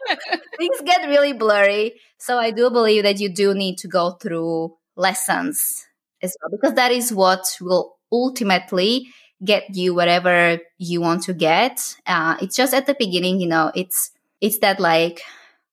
Things 0.57 0.81
get 0.85 1.09
really 1.09 1.33
blurry. 1.33 1.95
So 2.19 2.39
I 2.39 2.53
do 2.53 2.71
believe 2.71 3.03
that 3.03 3.19
you 3.19 3.29
do 3.29 3.55
need 3.55 3.79
to 3.79 3.89
go 3.89 4.13
through 4.13 4.77
lessons 4.97 5.85
as 6.23 6.37
well, 6.41 6.51
because 6.57 6.75
that 6.77 6.93
is 6.93 7.13
what 7.13 7.59
will 7.61 7.97
ultimately 8.13 9.09
get 9.45 9.75
you 9.75 9.95
whatever 9.95 10.59
you 10.79 11.01
want 11.01 11.23
to 11.25 11.35
get. 11.35 11.97
Uh, 12.07 12.37
it's 12.41 12.57
just 12.57 12.75
at 12.75 12.87
the 12.87 12.97
beginning, 12.99 13.41
you 13.41 13.49
know, 13.49 13.71
it's, 13.75 14.11
it's 14.41 14.59
that 14.59 14.81
like 14.81 15.21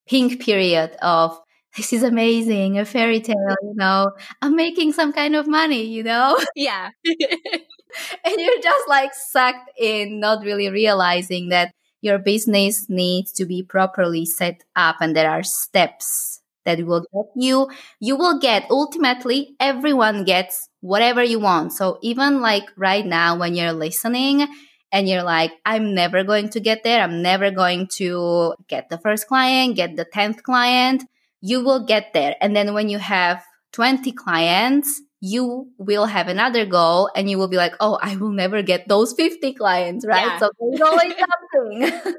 pink 0.07 0.41
period 0.41 0.95
of 1.01 1.39
this 1.77 1.91
is 1.93 2.03
amazing, 2.03 2.77
a 2.77 2.85
fairy 2.85 3.19
tale, 3.19 3.35
you 3.63 3.73
know, 3.75 4.11
I'm 4.41 4.55
making 4.55 4.93
some 4.93 5.11
kind 5.13 5.35
of 5.35 5.47
money, 5.47 5.83
you 5.85 6.03
know? 6.03 6.37
Yeah. 6.55 6.89
and 7.05 8.35
you're 8.37 8.61
just 8.61 8.87
like 8.87 9.13
sucked 9.13 9.69
in, 9.77 10.19
not 10.19 10.43
really 10.43 10.69
realizing 10.69 11.49
that 11.49 11.73
your 12.01 12.19
business 12.19 12.89
needs 12.89 13.31
to 13.33 13.45
be 13.45 13.63
properly 13.63 14.25
set 14.25 14.63
up 14.75 14.97
and 14.99 15.15
there 15.15 15.29
are 15.29 15.43
steps 15.43 16.41
that 16.65 16.85
will 16.85 17.01
get 17.13 17.25
you 17.35 17.69
you 17.99 18.15
will 18.15 18.39
get 18.39 18.65
ultimately 18.69 19.55
everyone 19.59 20.23
gets 20.23 20.69
whatever 20.83 21.23
you 21.23 21.39
want 21.39 21.71
so 21.71 21.97
even 22.01 22.41
like 22.41 22.65
right 22.75 23.05
now 23.05 23.37
when 23.37 23.55
you're 23.55 23.71
listening 23.71 24.45
and 24.91 25.07
you're 25.07 25.23
like 25.23 25.53
i'm 25.65 25.95
never 25.95 26.25
going 26.25 26.49
to 26.49 26.59
get 26.59 26.83
there 26.83 27.01
i'm 27.01 27.21
never 27.21 27.51
going 27.51 27.87
to 27.87 28.53
get 28.67 28.89
the 28.89 28.97
first 28.97 29.25
client 29.25 29.77
get 29.77 29.95
the 29.95 30.03
10th 30.03 30.43
client 30.43 31.05
you 31.39 31.63
will 31.63 31.85
get 31.85 32.11
there 32.13 32.35
and 32.41 32.53
then 32.53 32.73
when 32.73 32.89
you 32.89 32.97
have 32.97 33.41
20 33.71 34.11
clients 34.11 35.01
you 35.21 35.69
will 35.77 36.05
have 36.05 36.27
another 36.27 36.65
goal 36.65 37.09
and 37.15 37.29
you 37.29 37.37
will 37.37 37.47
be 37.47 37.55
like 37.55 37.75
oh 37.79 37.97
i 38.01 38.17
will 38.17 38.33
never 38.33 38.61
get 38.61 38.85
those 38.89 39.13
50 39.13 39.53
clients 39.53 40.05
right 40.05 40.25
yeah. 40.25 40.37
so 40.37 40.51
there's 40.59 40.81
always 40.81 41.13
something 41.71 42.15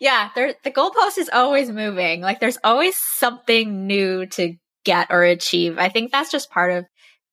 yeah, 0.00 0.30
there, 0.34 0.54
the 0.64 0.70
goalpost 0.70 1.18
is 1.18 1.30
always 1.32 1.70
moving. 1.70 2.20
Like 2.20 2.40
there's 2.40 2.58
always 2.64 2.96
something 2.96 3.86
new 3.86 4.26
to 4.26 4.56
get 4.84 5.08
or 5.10 5.22
achieve. 5.22 5.78
I 5.78 5.88
think 5.88 6.12
that's 6.12 6.30
just 6.30 6.50
part 6.50 6.72
of 6.72 6.86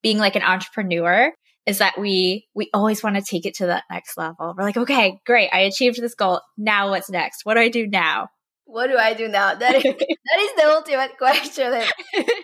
being 0.05 0.19
like 0.19 0.35
an 0.35 0.43
entrepreneur 0.43 1.33
is 1.65 1.79
that 1.79 1.99
we 1.99 2.45
we 2.53 2.69
always 2.75 3.01
want 3.01 3.15
to 3.15 3.23
take 3.23 3.47
it 3.47 3.55
to 3.55 3.65
that 3.65 3.85
next 3.89 4.19
level. 4.19 4.53
We're 4.55 4.63
like, 4.63 4.77
okay, 4.77 5.17
great, 5.25 5.49
I 5.51 5.61
achieved 5.61 5.99
this 5.99 6.13
goal. 6.13 6.41
Now 6.59 6.91
what's 6.91 7.09
next? 7.09 7.43
What 7.43 7.55
do 7.55 7.61
I 7.61 7.69
do 7.69 7.87
now? 7.87 8.27
What 8.65 8.85
do 8.85 8.97
I 8.97 9.15
do 9.15 9.27
now? 9.27 9.55
That 9.55 9.73
is 9.73 9.81
that 9.83 10.39
is 10.39 10.51
the 10.57 10.65
ultimate 10.65 11.17
question 11.17 11.71
that 11.71 11.91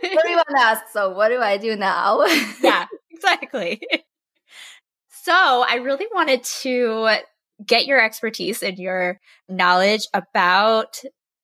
everyone 0.03 0.43
asks. 0.57 0.91
So 0.91 1.11
what 1.11 1.29
do 1.29 1.37
I 1.37 1.57
do 1.57 1.75
now? 1.75 2.25
yeah, 2.63 2.87
exactly. 3.11 3.79
So 5.21 5.31
I 5.31 5.75
really 5.83 6.07
wanted 6.11 6.43
to 6.63 7.17
get 7.63 7.85
your 7.85 8.03
expertise 8.03 8.63
and 8.63 8.79
your 8.79 9.19
knowledge 9.47 10.07
about 10.15 10.99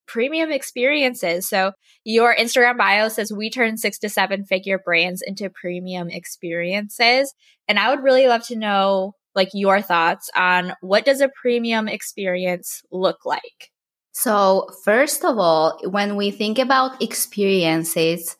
premium 0.08 0.50
experiences. 0.50 1.48
So 1.48 1.72
your 2.04 2.34
Instagram 2.34 2.76
bio 2.78 3.08
says 3.08 3.32
we 3.32 3.50
turn 3.50 3.76
six 3.76 3.98
to 4.00 4.08
seven 4.08 4.44
figure 4.44 4.80
brands 4.84 5.22
into 5.24 5.50
premium 5.50 6.08
experiences. 6.10 7.34
And 7.68 7.78
I 7.78 7.90
would 7.90 8.02
really 8.02 8.26
love 8.26 8.44
to 8.46 8.56
know 8.56 9.12
like 9.34 9.50
your 9.54 9.80
thoughts 9.80 10.30
on 10.34 10.72
what 10.80 11.04
does 11.04 11.20
a 11.20 11.30
premium 11.40 11.86
experience 11.86 12.82
look 12.90 13.24
like? 13.24 13.70
So 14.12 14.68
first 14.84 15.24
of 15.24 15.38
all, 15.38 15.78
when 15.84 16.16
we 16.16 16.32
think 16.32 16.58
about 16.58 17.00
experiences, 17.00 18.36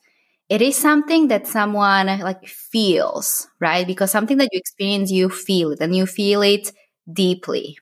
it 0.49 0.61
is 0.61 0.75
something 0.75 1.29
that 1.29 1.47
someone 1.47 2.07
like 2.19 2.47
feels, 2.47 3.47
right? 3.61 3.87
Because 3.87 4.11
something 4.11 4.37
that 4.37 4.49
you 4.51 4.59
experience, 4.59 5.11
you 5.11 5.29
feel 5.29 5.71
it 5.71 5.79
and 5.79 5.95
you 5.95 6.05
feel 6.05 6.41
it 6.41 6.73
deeply. 7.11 7.77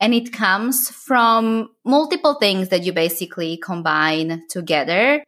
And 0.00 0.14
it 0.14 0.32
comes 0.32 0.88
from 0.88 1.70
multiple 1.84 2.34
things 2.34 2.70
that 2.70 2.84
you 2.84 2.92
basically 2.92 3.58
combine 3.58 4.42
together. 4.48 5.22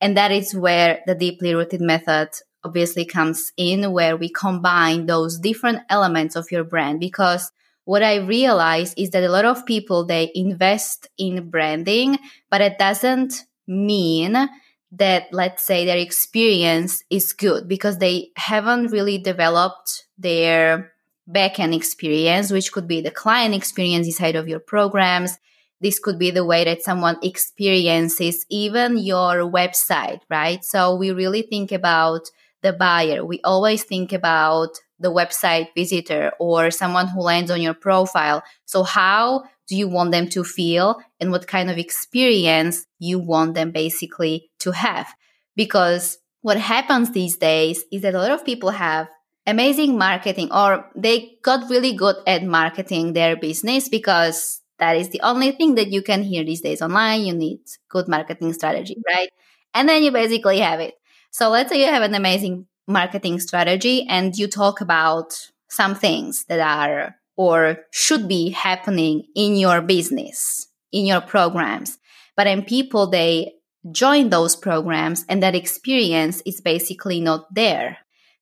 And 0.00 0.16
that 0.16 0.30
is 0.30 0.54
where 0.54 1.00
the 1.06 1.14
deeply 1.14 1.54
rooted 1.54 1.80
method 1.80 2.28
obviously 2.62 3.04
comes 3.04 3.52
in, 3.56 3.90
where 3.92 4.16
we 4.16 4.28
combine 4.28 5.06
those 5.06 5.38
different 5.38 5.80
elements 5.88 6.36
of 6.36 6.50
your 6.50 6.64
brand. 6.64 7.00
Because 7.00 7.50
what 7.84 8.02
I 8.02 8.16
realize 8.16 8.92
is 8.98 9.10
that 9.10 9.24
a 9.24 9.30
lot 9.30 9.46
of 9.46 9.64
people, 9.64 10.04
they 10.04 10.30
invest 10.34 11.08
in 11.16 11.48
branding, 11.48 12.18
but 12.50 12.60
it 12.60 12.78
doesn't 12.78 13.44
mean 13.66 14.48
that 14.92 15.28
let's 15.32 15.62
say 15.62 15.84
their 15.84 15.98
experience 15.98 17.02
is 17.10 17.32
good 17.32 17.66
because 17.66 17.98
they 17.98 18.28
haven't 18.36 18.88
really 18.88 19.18
developed 19.18 20.06
their 20.18 20.92
backend 21.28 21.74
experience, 21.74 22.50
which 22.50 22.72
could 22.72 22.88
be 22.88 23.00
the 23.00 23.10
client 23.10 23.54
experience 23.54 24.06
inside 24.06 24.36
of 24.36 24.48
your 24.48 24.60
programs. 24.60 25.38
This 25.80 25.98
could 25.98 26.18
be 26.18 26.30
the 26.30 26.44
way 26.44 26.64
that 26.64 26.82
someone 26.82 27.18
experiences 27.22 28.44
even 28.50 28.98
your 28.98 29.50
website, 29.50 30.20
right? 30.28 30.64
So 30.64 30.96
we 30.96 31.12
really 31.12 31.42
think 31.42 31.70
about 31.70 32.22
the 32.62 32.72
buyer. 32.72 33.24
We 33.24 33.40
always 33.44 33.84
think 33.84 34.12
about 34.12 34.70
the 34.98 35.12
website 35.12 35.68
visitor 35.76 36.32
or 36.40 36.70
someone 36.70 37.06
who 37.06 37.20
lands 37.20 37.50
on 37.50 37.60
your 37.60 37.74
profile. 37.74 38.42
So 38.64 38.82
how 38.82 39.44
do 39.68 39.76
you 39.76 39.88
want 39.88 40.10
them 40.10 40.28
to 40.30 40.42
feel 40.42 41.00
and 41.20 41.30
what 41.30 41.46
kind 41.46 41.70
of 41.70 41.78
experience 41.78 42.86
you 42.98 43.20
want 43.20 43.54
them 43.54 43.70
basically 43.70 44.50
to 44.60 44.72
have? 44.72 45.06
Because 45.54 46.18
what 46.40 46.58
happens 46.58 47.12
these 47.12 47.36
days 47.36 47.84
is 47.92 48.02
that 48.02 48.14
a 48.14 48.18
lot 48.18 48.32
of 48.32 48.44
people 48.44 48.70
have 48.70 49.08
amazing 49.48 49.96
marketing 49.98 50.52
or 50.52 50.84
they 50.94 51.38
got 51.42 51.70
really 51.70 51.94
good 51.94 52.16
at 52.26 52.44
marketing 52.44 53.14
their 53.14 53.36
business 53.36 53.88
because 53.88 54.60
that 54.78 54.96
is 54.96 55.08
the 55.08 55.20
only 55.22 55.52
thing 55.52 55.74
that 55.74 55.88
you 55.88 56.02
can 56.02 56.22
hear 56.22 56.44
these 56.44 56.60
days 56.60 56.82
online. 56.82 57.22
You 57.22 57.34
need 57.34 57.60
good 57.88 58.08
marketing 58.08 58.52
strategy, 58.52 58.96
right? 59.06 59.30
And 59.74 59.88
then 59.88 60.02
you 60.02 60.12
basically 60.12 60.60
have 60.60 60.80
it. 60.80 60.94
So 61.30 61.48
let's 61.50 61.70
say 61.70 61.80
you 61.80 61.86
have 61.86 62.02
an 62.02 62.14
amazing 62.14 62.66
marketing 62.86 63.40
strategy 63.40 64.06
and 64.08 64.36
you 64.36 64.48
talk 64.48 64.80
about 64.80 65.50
some 65.68 65.94
things 65.94 66.44
that 66.46 66.60
are 66.60 67.16
or 67.36 67.78
should 67.90 68.28
be 68.28 68.50
happening 68.50 69.24
in 69.34 69.56
your 69.56 69.80
business, 69.80 70.68
in 70.92 71.06
your 71.06 71.20
programs. 71.20 71.98
But 72.36 72.44
then 72.44 72.62
people, 72.64 73.08
they 73.08 73.54
join 73.92 74.30
those 74.30 74.56
programs 74.56 75.24
and 75.28 75.42
that 75.42 75.54
experience 75.54 76.42
is 76.44 76.60
basically 76.60 77.20
not 77.20 77.52
there. 77.54 77.98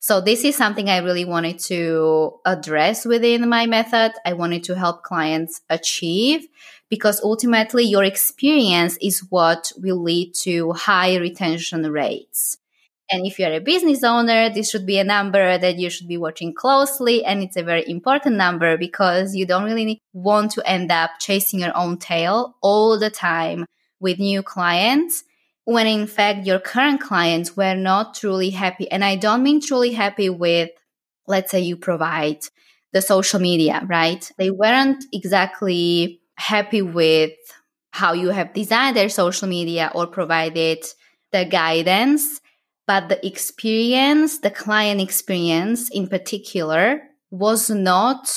So 0.07 0.21
this 0.21 0.45
is 0.45 0.55
something 0.55 0.89
I 0.89 0.99
really 0.99 1.25
wanted 1.25 1.59
to 1.65 2.35
address 2.45 3.05
within 3.05 3.49
my 3.49 3.67
method. 3.67 4.13
I 4.25 4.35
wanted 4.35 4.63
to 4.67 4.77
help 4.77 5.03
clients 5.03 5.63
achieve 5.69 6.47
because 6.89 7.21
ultimately 7.25 7.83
your 7.83 8.05
experience 8.05 8.97
is 9.03 9.27
what 9.31 9.73
will 9.77 10.01
lead 10.01 10.33
to 10.43 10.71
high 10.75 11.17
retention 11.17 11.83
rates. 11.91 12.57
And 13.11 13.27
if 13.27 13.41
you're 13.41 13.53
a 13.53 13.59
business 13.59 14.05
owner, 14.05 14.49
this 14.49 14.71
should 14.71 14.87
be 14.87 14.99
a 14.99 15.03
number 15.03 15.59
that 15.59 15.77
you 15.77 15.91
should 15.91 16.07
be 16.07 16.19
watching 16.19 16.55
closely. 16.55 17.25
And 17.25 17.43
it's 17.43 17.57
a 17.57 17.65
very 17.65 17.83
important 17.91 18.37
number 18.37 18.79
because 18.79 19.35
you 19.35 19.45
don't 19.45 19.65
really 19.65 20.01
want 20.13 20.53
to 20.53 20.63
end 20.71 20.93
up 20.93 21.19
chasing 21.19 21.59
your 21.59 21.77
own 21.77 21.99
tail 21.99 22.55
all 22.63 22.97
the 22.97 23.11
time 23.11 23.67
with 23.99 24.21
new 24.21 24.45
clients 24.45 25.25
when 25.67 25.87
in 25.87 26.07
fact 26.07 26.47
your 26.47 26.59
current 26.59 27.01
clients 27.01 27.55
were 27.57 27.75
not 27.75 28.15
truly 28.15 28.51
happy. 28.51 28.91
And 28.91 29.05
I 29.05 29.17
don't 29.17 29.43
mean 29.43 29.61
truly 29.61 29.93
happy 29.93 30.31
with, 30.31 30.71
let's 31.27 31.51
say 31.51 31.61
you 31.61 31.77
provide 31.77 32.39
the 32.93 33.03
social 33.03 33.41
media, 33.41 33.85
right? 33.87 34.31
They 34.39 34.51
weren't 34.51 35.05
exactly 35.13 36.23
happy 36.37 36.81
with 36.81 37.33
how 37.91 38.15
you 38.15 38.31
have 38.31 38.55
designed 38.55 38.97
their 38.97 39.11
social 39.11 39.49
media 39.49 39.93
or 39.95 40.07
provided 40.07 40.85
the 41.33 41.45
guidance 41.45 42.41
but 42.87 43.09
the 43.09 43.27
experience, 43.27 44.39
the 44.39 44.51
client 44.51 45.01
experience 45.01 45.91
in 45.91 46.07
particular, 46.07 47.03
was 47.31 47.69
not 47.69 48.31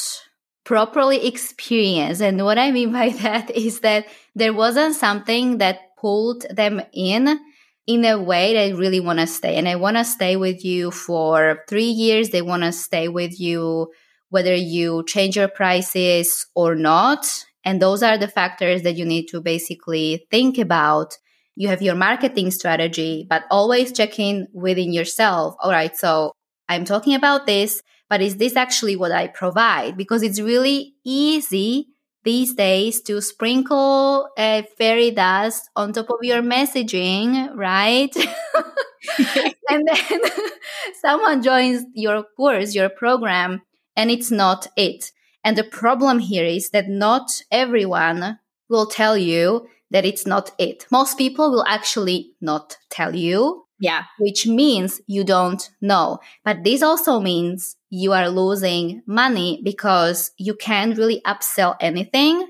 properly 0.65 1.27
experienced. 1.27 2.21
And 2.21 2.43
what 2.43 2.57
I 2.57 2.71
mean 2.71 2.91
by 2.91 3.09
that 3.21 3.51
is 3.51 3.81
that 3.81 4.07
there 4.35 4.53
wasn't 4.53 4.95
something 4.95 5.59
that 5.59 5.88
pulled 5.99 6.45
them 6.49 6.81
in 6.93 7.39
in 7.87 8.05
a 8.05 8.21
way 8.21 8.53
they 8.53 8.73
really 8.73 8.99
want 8.99 9.19
to 9.19 9.25
stay. 9.25 9.55
And 9.55 9.65
they 9.65 9.75
want 9.75 9.97
to 9.97 10.05
stay 10.05 10.35
with 10.35 10.63
you 10.63 10.91
for 10.91 11.63
three 11.67 11.89
years. 11.89 12.29
They 12.29 12.43
want 12.43 12.61
to 12.63 12.71
stay 12.71 13.07
with 13.07 13.39
you 13.39 13.91
whether 14.29 14.53
you 14.53 15.03
change 15.07 15.35
your 15.35 15.47
prices 15.47 16.45
or 16.55 16.75
not. 16.75 17.25
And 17.65 17.81
those 17.81 18.03
are 18.03 18.17
the 18.17 18.27
factors 18.27 18.83
that 18.83 18.95
you 18.95 19.05
need 19.05 19.25
to 19.29 19.41
basically 19.41 20.27
think 20.29 20.57
about 20.57 21.17
you 21.55 21.67
have 21.67 21.81
your 21.81 21.95
marketing 21.95 22.51
strategy, 22.51 23.25
but 23.29 23.43
always 23.51 23.91
check 23.91 24.17
in 24.17 24.47
within 24.53 24.93
yourself. 24.93 25.55
All 25.59 25.71
right, 25.71 25.95
so 25.97 26.31
I'm 26.69 26.85
talking 26.85 27.15
about 27.15 27.47
this, 27.47 27.81
but 28.09 28.21
is 28.21 28.37
this 28.37 28.55
actually 28.55 28.95
what 28.95 29.11
I 29.11 29.27
provide? 29.27 29.97
Because 29.97 30.23
it's 30.23 30.39
really 30.39 30.93
easy 31.03 31.87
these 32.23 32.53
days 32.53 33.01
to 33.01 33.21
sprinkle 33.21 34.29
a 34.37 34.67
fairy 34.77 35.11
dust 35.11 35.69
on 35.75 35.93
top 35.93 36.09
of 36.09 36.17
your 36.21 36.41
messaging, 36.41 37.55
right? 37.55 38.15
and 39.69 39.87
then 39.87 40.19
someone 41.01 41.41
joins 41.41 41.85
your 41.93 42.23
course, 42.35 42.75
your 42.75 42.89
program, 42.89 43.61
and 43.95 44.11
it's 44.11 44.31
not 44.31 44.67
it. 44.75 45.11
And 45.43 45.57
the 45.57 45.63
problem 45.63 46.19
here 46.19 46.45
is 46.45 46.71
that 46.71 46.89
not 46.89 47.41
everyone 47.51 48.39
will 48.69 48.85
tell 48.85 49.17
you 49.17 49.67
that 49.91 50.05
it's 50.05 50.27
not 50.27 50.51
it. 50.59 50.85
Most 50.91 51.17
people 51.17 51.51
will 51.51 51.65
actually 51.67 52.33
not 52.41 52.77
tell 52.89 53.15
you. 53.15 53.65
Yeah. 53.79 54.03
Which 54.19 54.45
means 54.45 55.01
you 55.07 55.23
don't 55.23 55.69
know. 55.81 56.19
But 56.43 56.63
this 56.63 56.83
also 56.83 57.19
means 57.19 57.77
you 57.89 58.13
are 58.13 58.29
losing 58.29 59.01
money 59.05 59.61
because 59.63 60.31
you 60.37 60.55
can't 60.55 60.97
really 60.97 61.21
upsell 61.25 61.75
anything. 61.79 62.47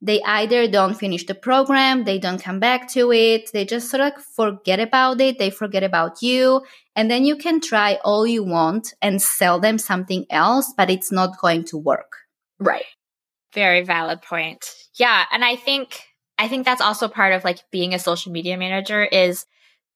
They 0.00 0.20
either 0.22 0.66
don't 0.66 0.94
finish 0.94 1.26
the 1.26 1.34
program, 1.34 2.04
they 2.04 2.18
don't 2.18 2.42
come 2.42 2.58
back 2.58 2.90
to 2.92 3.12
it, 3.12 3.50
they 3.52 3.64
just 3.64 3.88
sort 3.88 4.00
of 4.00 4.24
forget 4.34 4.80
about 4.80 5.20
it, 5.20 5.38
they 5.38 5.50
forget 5.50 5.84
about 5.84 6.22
you. 6.22 6.62
And 6.96 7.08
then 7.08 7.24
you 7.24 7.36
can 7.36 7.60
try 7.60 8.00
all 8.04 8.26
you 8.26 8.42
want 8.42 8.94
and 9.00 9.22
sell 9.22 9.60
them 9.60 9.78
something 9.78 10.26
else, 10.28 10.74
but 10.76 10.90
it's 10.90 11.12
not 11.12 11.40
going 11.40 11.64
to 11.66 11.78
work. 11.78 12.16
Right. 12.58 12.84
Very 13.54 13.82
valid 13.84 14.22
point. 14.22 14.66
Yeah. 14.94 15.24
And 15.32 15.44
I 15.44 15.54
think 15.56 16.00
I 16.36 16.48
think 16.48 16.64
that's 16.64 16.80
also 16.80 17.06
part 17.06 17.32
of 17.34 17.44
like 17.44 17.60
being 17.70 17.94
a 17.94 17.98
social 17.98 18.32
media 18.32 18.56
manager 18.56 19.04
is 19.04 19.46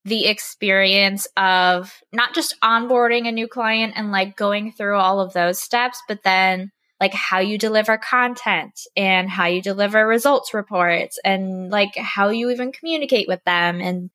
the 0.07 0.27
experience 0.27 1.27
of 1.37 1.93
not 2.13 2.33
just 2.33 2.55
onboarding 2.63 3.27
a 3.27 3.33
new 3.33 3.49
client 3.49 3.95
and 3.97 4.13
like 4.13 4.37
going 4.37 4.71
through 4.71 4.97
all 4.97 5.21
of 5.21 5.33
those 5.33 5.59
steps, 5.59 6.01
but 6.07 6.23
then 6.23 6.71
like 7.01 7.13
how 7.13 7.41
you 7.41 7.59
deliver 7.59 7.99
content 7.99 8.81
and 8.97 9.29
how 9.29 9.47
you 9.47 9.61
deliver 9.61 10.07
results 10.07 10.55
reports 10.55 11.19
and 11.25 11.71
like 11.71 11.97
how 11.97 12.29
you 12.29 12.51
even 12.51 12.71
communicate 12.71 13.27
with 13.27 13.43
them. 13.45 13.81
And 13.81 14.11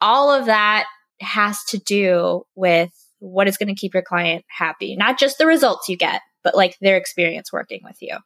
all 0.00 0.32
of 0.32 0.46
that 0.46 0.86
has 1.20 1.62
to 1.66 1.78
do 1.78 2.44
with 2.56 2.90
what 3.20 3.46
is 3.46 3.56
going 3.56 3.68
to 3.68 3.80
keep 3.80 3.94
your 3.94 4.02
client 4.02 4.44
happy, 4.48 4.96
not 4.96 5.16
just 5.16 5.38
the 5.38 5.46
results 5.46 5.88
you 5.88 5.96
get, 5.96 6.22
but 6.42 6.56
like 6.56 6.76
their 6.80 6.96
experience 6.96 7.52
working 7.52 7.82
with 7.84 7.96
you. 8.00 8.16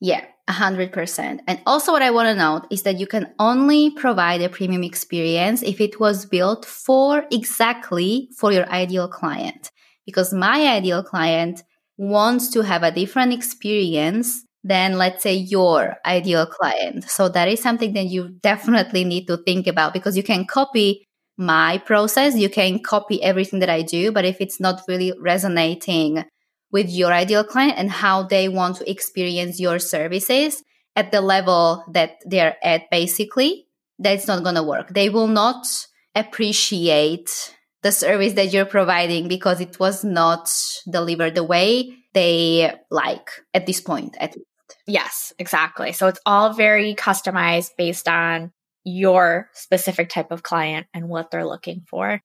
Yeah, 0.00 0.24
100%. 0.48 1.42
And 1.46 1.60
also, 1.66 1.92
what 1.92 2.02
I 2.02 2.10
want 2.10 2.28
to 2.28 2.34
note 2.34 2.66
is 2.70 2.82
that 2.82 2.98
you 2.98 3.06
can 3.06 3.32
only 3.38 3.90
provide 3.90 4.40
a 4.40 4.48
premium 4.48 4.82
experience 4.82 5.62
if 5.62 5.80
it 5.80 6.00
was 6.00 6.24
built 6.26 6.64
for 6.64 7.24
exactly 7.30 8.30
for 8.36 8.50
your 8.52 8.66
ideal 8.70 9.08
client. 9.08 9.70
Because 10.06 10.32
my 10.32 10.66
ideal 10.74 11.02
client 11.02 11.62
wants 11.98 12.48
to 12.50 12.62
have 12.62 12.82
a 12.82 12.90
different 12.90 13.32
experience 13.34 14.42
than, 14.64 14.96
let's 14.98 15.22
say, 15.22 15.34
your 15.34 15.96
ideal 16.06 16.46
client. 16.46 17.04
So, 17.04 17.28
that 17.28 17.48
is 17.48 17.60
something 17.60 17.92
that 17.92 18.06
you 18.06 18.30
definitely 18.42 19.04
need 19.04 19.26
to 19.26 19.36
think 19.38 19.66
about 19.66 19.92
because 19.92 20.16
you 20.16 20.22
can 20.22 20.46
copy 20.46 21.06
my 21.36 21.78
process, 21.78 22.36
you 22.36 22.50
can 22.50 22.80
copy 22.82 23.22
everything 23.22 23.60
that 23.60 23.70
I 23.70 23.80
do, 23.82 24.12
but 24.12 24.24
if 24.26 24.40
it's 24.40 24.60
not 24.60 24.82
really 24.88 25.12
resonating 25.18 26.24
with 26.72 26.90
your 26.90 27.12
ideal 27.12 27.44
client 27.44 27.74
and 27.76 27.90
how 27.90 28.22
they 28.22 28.48
want 28.48 28.76
to 28.76 28.90
experience 28.90 29.60
your 29.60 29.78
services 29.78 30.62
at 30.96 31.12
the 31.12 31.20
level 31.20 31.84
that 31.92 32.18
they're 32.24 32.56
at 32.62 32.90
basically 32.90 33.66
that's 33.98 34.26
not 34.26 34.42
going 34.42 34.54
to 34.54 34.62
work. 34.62 34.88
They 34.88 35.10
will 35.10 35.26
not 35.26 35.66
appreciate 36.14 37.54
the 37.82 37.92
service 37.92 38.34
that 38.34 38.52
you're 38.52 38.64
providing 38.64 39.28
because 39.28 39.60
it 39.60 39.78
was 39.78 40.04
not 40.04 40.50
delivered 40.90 41.34
the 41.34 41.44
way 41.44 41.96
they 42.12 42.72
like 42.90 43.30
at 43.54 43.66
this 43.66 43.80
point 43.80 44.16
at 44.18 44.36
least. 44.36 44.46
Yes 44.86 45.32
exactly. 45.38 45.92
So 45.92 46.08
it's 46.08 46.20
all 46.26 46.52
very 46.52 46.94
customized 46.94 47.70
based 47.76 48.08
on 48.08 48.52
your 48.84 49.48
specific 49.52 50.08
type 50.08 50.30
of 50.30 50.42
client 50.42 50.86
and 50.94 51.08
what 51.08 51.30
they're 51.30 51.46
looking 51.46 51.82
for. 51.88 52.22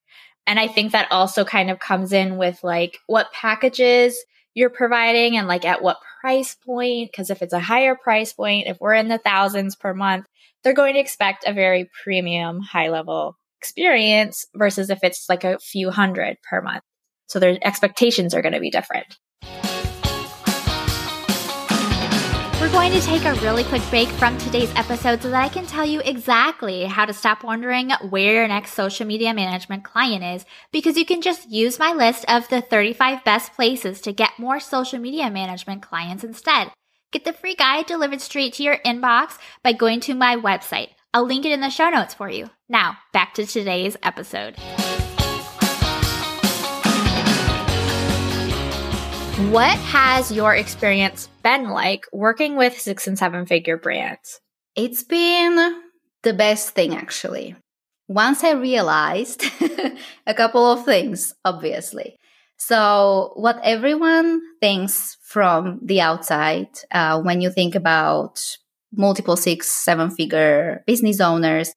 And 0.48 0.60
I 0.60 0.68
think 0.68 0.92
that 0.92 1.12
also 1.12 1.44
kind 1.44 1.70
of 1.70 1.80
comes 1.80 2.14
in 2.14 2.38
with 2.38 2.64
like 2.64 2.98
what 3.08 3.32
packages 3.32 4.18
you're 4.56 4.72
providing 4.72 5.38
and 5.38 5.48
like 5.48 5.66
at 5.66 5.84
what 5.84 5.98
price 6.22 6.56
point. 6.66 7.12
Cause 7.16 7.30
if 7.30 7.44
it's 7.44 7.54
a 7.54 7.60
higher 7.60 7.96
price 7.96 8.34
point, 8.34 8.68
if 8.68 8.78
we're 8.80 8.96
in 8.96 9.10
the 9.10 9.20
thousands 9.20 9.76
per 9.76 9.94
month, 9.94 10.26
they're 10.64 10.74
going 10.74 10.96
to 10.96 11.00
expect 11.00 11.44
a 11.46 11.54
very 11.54 11.88
premium, 12.04 12.62
high 12.62 12.90
level 12.90 13.38
experience 13.62 14.46
versus 14.56 14.90
if 14.90 15.00
it's 15.04 15.28
like 15.30 15.44
a 15.44 15.60
few 15.60 15.92
hundred 15.92 16.38
per 16.50 16.62
month. 16.62 16.84
So 17.28 17.40
their 17.40 17.58
expectations 17.62 18.34
are 18.34 18.42
going 18.42 18.54
to 18.54 18.60
be 18.60 18.72
different. 18.72 19.18
Going 22.76 22.92
to 22.92 23.00
take 23.00 23.24
a 23.24 23.34
really 23.36 23.64
quick 23.64 23.82
break 23.90 24.10
from 24.10 24.38
today's 24.38 24.72
episode 24.76 25.22
so 25.22 25.30
that 25.30 25.42
I 25.42 25.48
can 25.48 25.66
tell 25.66 25.86
you 25.86 26.02
exactly 26.02 26.84
how 26.84 27.06
to 27.06 27.14
stop 27.14 27.42
wondering 27.42 27.92
where 28.10 28.34
your 28.34 28.48
next 28.50 28.74
social 28.74 29.08
media 29.08 29.34
management 29.34 29.86
client 29.86 30.26
is 30.26 30.46
because 30.74 30.98
you 30.98 31.06
can 31.06 31.22
just 31.22 31.50
use 31.50 31.80
my 31.80 31.94
list 31.94 32.26
of 32.28 32.50
the 32.50 32.60
35 32.60 33.24
best 33.24 33.54
places 33.54 34.02
to 34.02 34.12
get 34.12 34.38
more 34.38 34.60
social 34.60 35.00
media 35.00 35.32
management 35.32 35.84
clients 35.84 36.26
instead. 36.26 36.70
Get 37.14 37.24
the 37.24 37.32
free 37.32 37.56
guide 37.56 37.86
delivered 37.86 38.20
straight 38.20 38.56
to 38.56 38.64
your 38.64 38.80
inbox 38.86 39.38
by 39.64 39.72
going 39.72 40.02
to 40.02 40.14
my 40.14 40.36
website. 40.36 40.90
I'll 41.14 41.26
link 41.26 41.46
it 41.46 41.54
in 41.54 41.62
the 41.62 41.70
show 41.70 41.90
notes 41.90 42.14
for 42.14 42.30
you. 42.30 42.50
Now, 42.68 42.98
back 43.14 43.36
to 43.36 43.46
today's 43.46 43.96
episode. 44.04 44.58
What 49.36 49.78
has 49.80 50.32
your 50.32 50.56
experience 50.56 51.28
been 51.44 51.70
like 51.70 52.06
working 52.14 52.56
with 52.56 52.80
six 52.80 53.06
and 53.06 53.20
seven 53.20 53.46
figure 53.46 53.76
brands? 53.76 54.40
It's 54.78 55.04
been 55.04 55.82
the 56.24 56.34
best 56.34 56.70
thing, 56.70 56.96
actually. 56.96 57.54
Once 58.08 58.46
I 58.46 58.52
realized 58.54 59.44
a 60.26 60.34
couple 60.34 60.72
of 60.72 60.86
things, 60.86 61.34
obviously. 61.44 62.16
So, 62.56 63.34
what 63.36 63.60
everyone 63.62 64.40
thinks 64.62 65.18
from 65.22 65.82
the 65.84 66.00
outside 66.00 66.70
uh, 66.90 67.22
when 67.22 67.42
you 67.42 67.50
think 67.50 67.76
about 67.76 68.40
multiple 68.94 69.36
six, 69.36 69.68
seven 69.68 70.12
figure 70.12 70.82
business 70.88 71.20
owners 71.20 71.74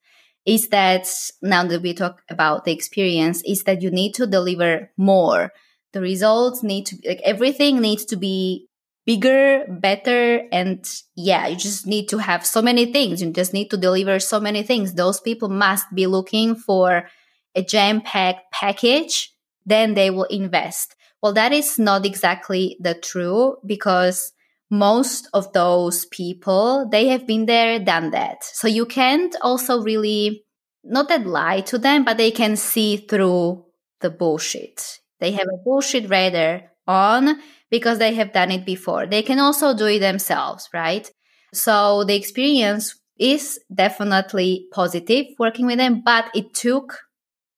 is 0.46 0.68
that 0.68 1.08
now 1.42 1.64
that 1.64 1.82
we 1.82 1.92
talk 1.92 2.22
about 2.30 2.64
the 2.64 2.72
experience, 2.72 3.42
is 3.44 3.64
that 3.64 3.82
you 3.82 3.90
need 3.90 4.14
to 4.14 4.28
deliver 4.28 4.92
more 4.96 5.50
the 5.92 6.00
results 6.00 6.62
need 6.62 6.86
to 6.86 6.96
be 6.96 7.08
like 7.08 7.20
everything 7.24 7.80
needs 7.80 8.04
to 8.06 8.16
be 8.16 8.68
bigger, 9.06 9.64
better, 9.68 10.42
and 10.52 10.84
yeah, 11.16 11.46
you 11.46 11.56
just 11.56 11.86
need 11.86 12.08
to 12.10 12.18
have 12.18 12.44
so 12.44 12.60
many 12.60 12.92
things. 12.92 13.22
You 13.22 13.32
just 13.32 13.54
need 13.54 13.70
to 13.70 13.78
deliver 13.78 14.18
so 14.18 14.38
many 14.38 14.62
things. 14.62 14.92
Those 14.92 15.18
people 15.18 15.48
must 15.48 15.86
be 15.94 16.06
looking 16.06 16.54
for 16.54 17.08
a 17.54 17.62
jam 17.62 18.02
packed 18.02 18.52
package, 18.52 19.32
then 19.64 19.94
they 19.94 20.10
will 20.10 20.24
invest. 20.24 20.94
Well, 21.22 21.32
that 21.32 21.52
is 21.52 21.78
not 21.78 22.04
exactly 22.04 22.76
the 22.80 22.94
true 22.94 23.56
because 23.64 24.32
most 24.70 25.28
of 25.32 25.52
those 25.52 26.04
people, 26.04 26.88
they 26.90 27.08
have 27.08 27.26
been 27.26 27.46
there, 27.46 27.78
done 27.78 28.10
that. 28.10 28.44
So 28.44 28.68
you 28.68 28.84
can't 28.84 29.34
also 29.40 29.80
really, 29.80 30.44
not 30.84 31.08
that 31.08 31.26
lie 31.26 31.62
to 31.62 31.78
them, 31.78 32.04
but 32.04 32.18
they 32.18 32.30
can 32.30 32.56
see 32.56 32.98
through 32.98 33.64
the 34.00 34.10
bullshit. 34.10 35.00
They 35.20 35.32
have 35.32 35.48
a 35.52 35.62
bullshit 35.64 36.08
radar 36.08 36.62
on 36.86 37.40
because 37.70 37.98
they 37.98 38.14
have 38.14 38.32
done 38.32 38.50
it 38.50 38.64
before. 38.64 39.06
They 39.06 39.22
can 39.22 39.38
also 39.38 39.76
do 39.76 39.86
it 39.86 39.98
themselves, 40.00 40.68
right? 40.72 41.10
So 41.52 42.04
the 42.04 42.14
experience 42.14 42.98
is 43.18 43.58
definitely 43.72 44.68
positive 44.72 45.26
working 45.38 45.66
with 45.66 45.78
them, 45.78 46.02
but 46.04 46.26
it 46.34 46.54
took 46.54 46.98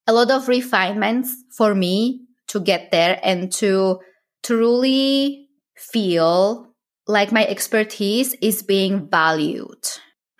a 0.06 0.12
lot 0.12 0.30
of 0.30 0.48
refinements 0.48 1.34
for 1.56 1.74
me 1.74 2.22
to 2.48 2.60
get 2.60 2.90
there 2.90 3.20
and 3.22 3.52
to 3.52 4.00
truly 4.42 5.48
feel 5.76 6.74
like 7.06 7.32
my 7.32 7.46
expertise 7.46 8.34
is 8.40 8.62
being 8.62 9.08
valued. 9.08 9.84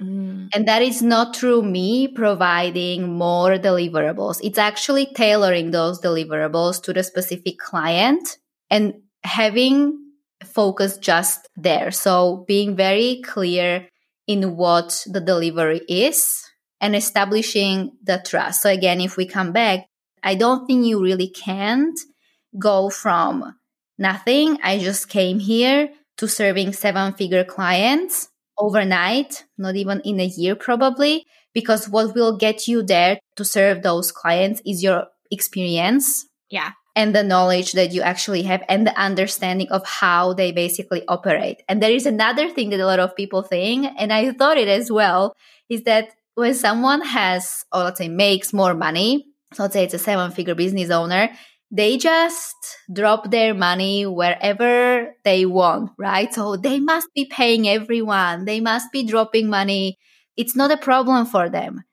Mm. 0.01 0.49
And 0.55 0.67
that 0.67 0.83
is 0.83 1.03
not 1.03 1.37
through 1.37 1.63
me 1.63 2.09
providing 2.09 3.13
more 3.13 3.59
deliverables. 3.59 4.41
It's 4.43 4.59
actually 4.59 5.13
tailoring 5.15 5.71
those 5.71 6.01
deliverables 6.01 6.83
to 6.85 6.93
the 6.93 7.03
specific 7.03 7.59
client 7.59 8.39
and 8.71 8.95
having 9.25 9.99
focus 10.45 10.97
just 10.97 11.49
there. 11.57 11.91
So 11.91 12.45
being 12.49 12.77
very 12.77 13.21
clear 13.25 13.89
in 14.27 14.57
what 14.57 15.05
the 15.07 15.21
delivery 15.21 15.83
is 15.89 16.43
and 16.81 16.97
establishing 16.97 17.93
the 18.03 18.23
trust. 18.25 18.63
So 18.63 18.71
again, 18.71 19.01
if 19.01 19.17
we 19.17 19.27
come 19.27 19.53
back, 19.53 19.87
I 20.23 20.35
don't 20.35 20.67
think 20.67 20.87
you 20.87 21.03
really 21.03 21.29
can't 21.29 21.99
go 22.59 22.89
from 22.89 23.55
nothing. 23.99 24.59
I 24.63 24.79
just 24.79 25.09
came 25.09 25.39
here 25.39 25.91
to 26.17 26.29
serving 26.29 26.73
seven 26.73 27.13
figure 27.13 27.45
clients 27.45 28.30
overnight, 28.61 29.45
not 29.59 29.75
even 29.75 30.01
in 30.05 30.21
a 30.21 30.27
year, 30.27 30.55
probably, 30.55 31.25
because 31.55 31.89
what 31.89 32.15
will 32.15 32.37
get 32.37 32.69
you 32.69 32.83
there 32.83 33.19
to 33.37 33.45
serve 33.45 33.83
those 33.83 34.13
clients 34.13 34.63
is 34.65 34.83
your 34.83 35.07
experience. 35.31 36.27
Yeah. 36.51 36.73
And 36.97 37.15
the 37.15 37.23
knowledge 37.23 37.73
that 37.73 37.93
you 37.93 38.03
actually 38.03 38.43
have 38.43 38.63
and 38.69 38.87
the 38.87 38.97
understanding 38.99 39.69
of 39.71 39.87
how 39.87 40.35
they 40.35 40.53
basically 40.53 41.03
operate. 41.09 41.63
And 41.69 41.83
there 41.83 41.93
is 41.93 42.05
another 42.05 42.51
thing 42.51 42.71
that 42.71 42.81
a 42.81 42.87
lot 42.87 42.99
of 42.99 43.17
people 43.17 43.43
think, 43.43 43.87
and 43.97 44.13
I 44.13 44.33
thought 44.33 44.59
it 44.59 44.69
as 44.69 44.91
well, 44.91 45.35
is 45.69 45.85
that 45.85 46.11
when 46.35 46.55
someone 46.55 47.03
has, 47.03 47.65
or 47.73 47.85
let's 47.85 47.99
say 47.99 48.09
makes 48.09 48.53
more 48.53 48.75
money, 48.75 49.27
so 49.55 49.63
let's 49.63 49.73
say 49.73 49.85
it's 49.85 49.95
a 49.95 49.99
seven 49.99 50.31
figure 50.31 50.55
business 50.55 50.91
owner, 50.91 51.31
they 51.71 51.97
just 51.99 52.57
drop 52.93 53.31
their 53.31 53.55
money 53.55 54.07
wherever 54.07 55.15
they 55.25 55.47
want, 55.47 55.93
right? 55.99 56.33
So 56.33 56.57
they 56.57 56.81
must 56.81 57.09
be 57.15 57.27
paying 57.27 57.69
everyone. 57.69 58.45
They 58.45 58.61
must 58.61 58.91
be 58.93 59.05
dropping 59.05 59.49
money. 59.49 59.99
It's 60.37 60.57
not 60.57 60.71
a 60.73 60.77
problem 60.77 61.27
for 61.27 61.49
them. 61.49 61.85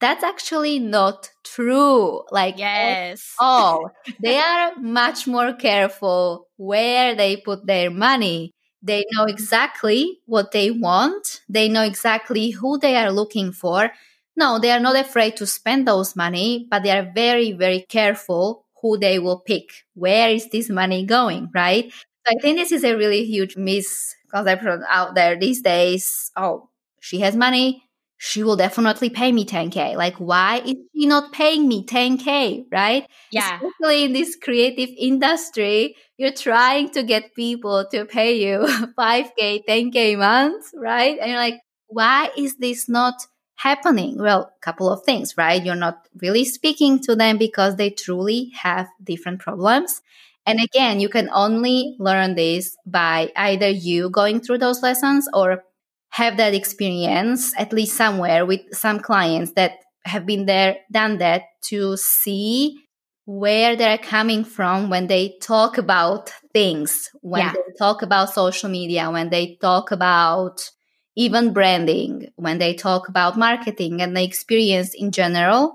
That's 0.00 0.22
actually 0.24 0.78
not 0.78 1.30
true. 1.44 2.22
Like, 2.30 2.58
yes. 2.58 3.34
Oh, 3.40 3.88
they 4.20 4.38
are 4.38 4.72
much 4.76 5.26
more 5.26 5.52
careful 5.54 6.48
where 6.56 7.14
they 7.14 7.36
put 7.38 7.66
their 7.66 7.90
money. 7.90 8.52
They 8.82 9.04
know 9.12 9.24
exactly 9.24 10.20
what 10.26 10.52
they 10.52 10.70
want. 10.70 11.40
They 11.48 11.68
know 11.68 11.82
exactly 11.82 12.50
who 12.50 12.78
they 12.78 12.96
are 12.96 13.10
looking 13.10 13.52
for. 13.52 13.90
No, 14.36 14.58
they 14.58 14.70
are 14.70 14.80
not 14.80 14.96
afraid 14.96 15.36
to 15.38 15.46
spend 15.46 15.88
those 15.88 16.14
money, 16.16 16.66
but 16.70 16.82
they 16.82 16.90
are 16.90 17.10
very, 17.14 17.52
very 17.52 17.86
careful 17.88 18.63
who 18.84 18.98
they 18.98 19.18
will 19.18 19.40
pick. 19.40 19.70
Where 19.94 20.28
is 20.28 20.50
this 20.50 20.68
money 20.68 21.06
going, 21.06 21.48
right? 21.54 21.90
So 21.90 22.36
I 22.36 22.38
think 22.38 22.58
this 22.58 22.70
is 22.70 22.84
a 22.84 22.94
really 22.94 23.24
huge 23.24 23.56
misconception 23.56 24.82
out 24.90 25.14
there 25.14 25.40
these 25.40 25.62
days. 25.62 26.30
Oh, 26.36 26.68
she 27.00 27.20
has 27.20 27.34
money. 27.34 27.82
She 28.18 28.42
will 28.42 28.56
definitely 28.56 29.08
pay 29.08 29.32
me 29.32 29.46
10K. 29.46 29.96
Like, 29.96 30.16
why 30.16 30.60
is 30.66 30.76
she 30.94 31.06
not 31.06 31.32
paying 31.32 31.66
me 31.66 31.86
10K, 31.86 32.66
right? 32.70 33.06
Yeah. 33.32 33.56
Especially 33.56 34.04
in 34.04 34.12
this 34.12 34.36
creative 34.36 34.90
industry, 34.98 35.96
you're 36.18 36.32
trying 36.32 36.90
to 36.90 37.02
get 37.02 37.34
people 37.34 37.86
to 37.90 38.04
pay 38.04 38.36
you 38.36 38.66
5K, 38.98 39.64
10K 39.66 40.18
months, 40.18 40.72
right? 40.76 41.18
And 41.18 41.30
you're 41.30 41.40
like, 41.40 41.60
why 41.86 42.28
is 42.36 42.56
this 42.56 42.86
not 42.86 43.14
happening? 43.56 44.18
Well, 44.18 44.52
a 44.56 44.60
couple 44.60 44.90
of 44.90 45.04
things, 45.04 45.36
right? 45.36 45.64
You're 45.64 45.74
not 45.74 46.08
really 46.20 46.44
speaking 46.44 46.98
to 47.00 47.16
them 47.16 47.38
because 47.38 47.76
they 47.76 47.90
truly 47.90 48.52
have 48.56 48.88
different 49.02 49.40
problems. 49.40 50.02
And 50.46 50.60
again, 50.60 51.00
you 51.00 51.08
can 51.08 51.30
only 51.32 51.96
learn 51.98 52.34
this 52.34 52.76
by 52.86 53.32
either 53.36 53.68
you 53.68 54.10
going 54.10 54.40
through 54.40 54.58
those 54.58 54.82
lessons 54.82 55.28
or 55.32 55.64
have 56.10 56.36
that 56.36 56.54
experience 56.54 57.54
at 57.58 57.72
least 57.72 57.96
somewhere 57.96 58.44
with 58.46 58.60
some 58.72 59.00
clients 59.00 59.52
that 59.52 59.78
have 60.04 60.26
been 60.26 60.46
there, 60.46 60.76
done 60.92 61.18
that 61.18 61.42
to 61.62 61.96
see 61.96 62.78
where 63.24 63.74
they're 63.74 63.98
coming 63.98 64.44
from 64.44 64.90
when 64.90 65.06
they 65.06 65.36
talk 65.40 65.78
about 65.78 66.30
things, 66.52 67.08
when 67.22 67.40
yeah. 67.40 67.52
they 67.52 67.72
talk 67.78 68.02
about 68.02 68.32
social 68.32 68.68
media, 68.68 69.10
when 69.10 69.30
they 69.30 69.56
talk 69.60 69.90
about 69.90 70.70
even 71.16 71.52
branding, 71.52 72.28
when 72.36 72.58
they 72.58 72.74
talk 72.74 73.08
about 73.08 73.38
marketing 73.38 74.02
and 74.02 74.16
the 74.16 74.22
experience 74.22 74.94
in 74.94 75.12
general, 75.12 75.74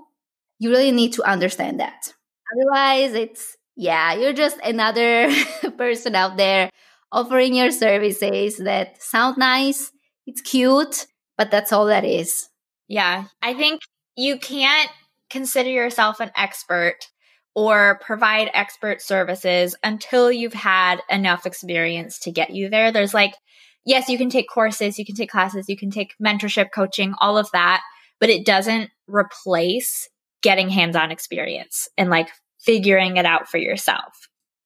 you 0.59 0.69
really 0.69 0.91
need 0.91 1.13
to 1.13 1.23
understand 1.23 1.79
that. 1.79 2.13
Otherwise, 2.53 3.13
it's, 3.13 3.55
yeah, 3.75 4.13
you're 4.13 4.33
just 4.33 4.57
another 4.63 5.31
person 5.77 6.15
out 6.15 6.37
there 6.37 6.69
offering 7.11 7.55
your 7.55 7.71
services 7.71 8.57
that 8.57 9.01
sound 9.01 9.37
nice, 9.37 9.91
it's 10.27 10.41
cute, 10.41 11.07
but 11.37 11.49
that's 11.51 11.71
all 11.71 11.85
that 11.87 12.05
is. 12.05 12.49
Yeah, 12.87 13.25
I 13.41 13.53
think 13.53 13.81
you 14.15 14.37
can't 14.37 14.89
consider 15.29 15.69
yourself 15.69 16.19
an 16.19 16.31
expert 16.35 16.97
or 17.55 17.99
provide 18.01 18.49
expert 18.53 19.01
services 19.01 19.75
until 19.83 20.31
you've 20.31 20.53
had 20.53 21.01
enough 21.09 21.45
experience 21.45 22.19
to 22.19 22.31
get 22.31 22.51
you 22.51 22.69
there. 22.69 22.91
There's 22.91 23.13
like 23.13 23.33
yes, 23.85 24.09
you 24.09 24.17
can 24.17 24.29
take 24.29 24.47
courses, 24.49 24.99
you 24.99 25.05
can 25.05 25.15
take 25.15 25.29
classes, 25.29 25.65
you 25.67 25.77
can 25.77 25.91
take 25.91 26.15
mentorship, 26.23 26.67
coaching, 26.73 27.13
all 27.19 27.37
of 27.37 27.49
that, 27.51 27.81
but 28.19 28.29
it 28.29 28.45
doesn't 28.45 28.89
replace 29.07 30.07
getting 30.41 30.69
hands 30.69 30.95
on 30.95 31.11
experience 31.11 31.87
and 31.97 32.09
like 32.09 32.29
figuring 32.61 33.17
it 33.17 33.25
out 33.25 33.47
for 33.47 33.57
yourself. 33.57 34.13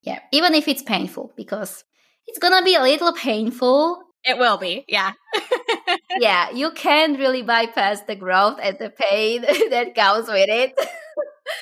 Yeah, 0.01 0.19
even 0.31 0.53
if 0.53 0.67
it's 0.67 0.83
painful, 0.83 1.33
because 1.35 1.83
it's 2.27 2.39
gonna 2.39 2.63
be 2.63 2.75
a 2.75 2.81
little 2.81 3.13
painful. 3.13 4.01
It 4.25 4.37
will 4.37 4.57
be, 4.57 4.85
yeah. 4.87 5.11
yeah, 6.19 6.49
you 6.51 6.71
can't 6.71 7.19
really 7.19 7.41
bypass 7.41 8.01
the 8.01 8.15
growth 8.15 8.57
and 8.61 8.77
the 8.79 8.89
pain 8.89 9.41
that 9.69 9.93
comes 9.95 10.27
with 10.27 10.49
it 10.49 10.73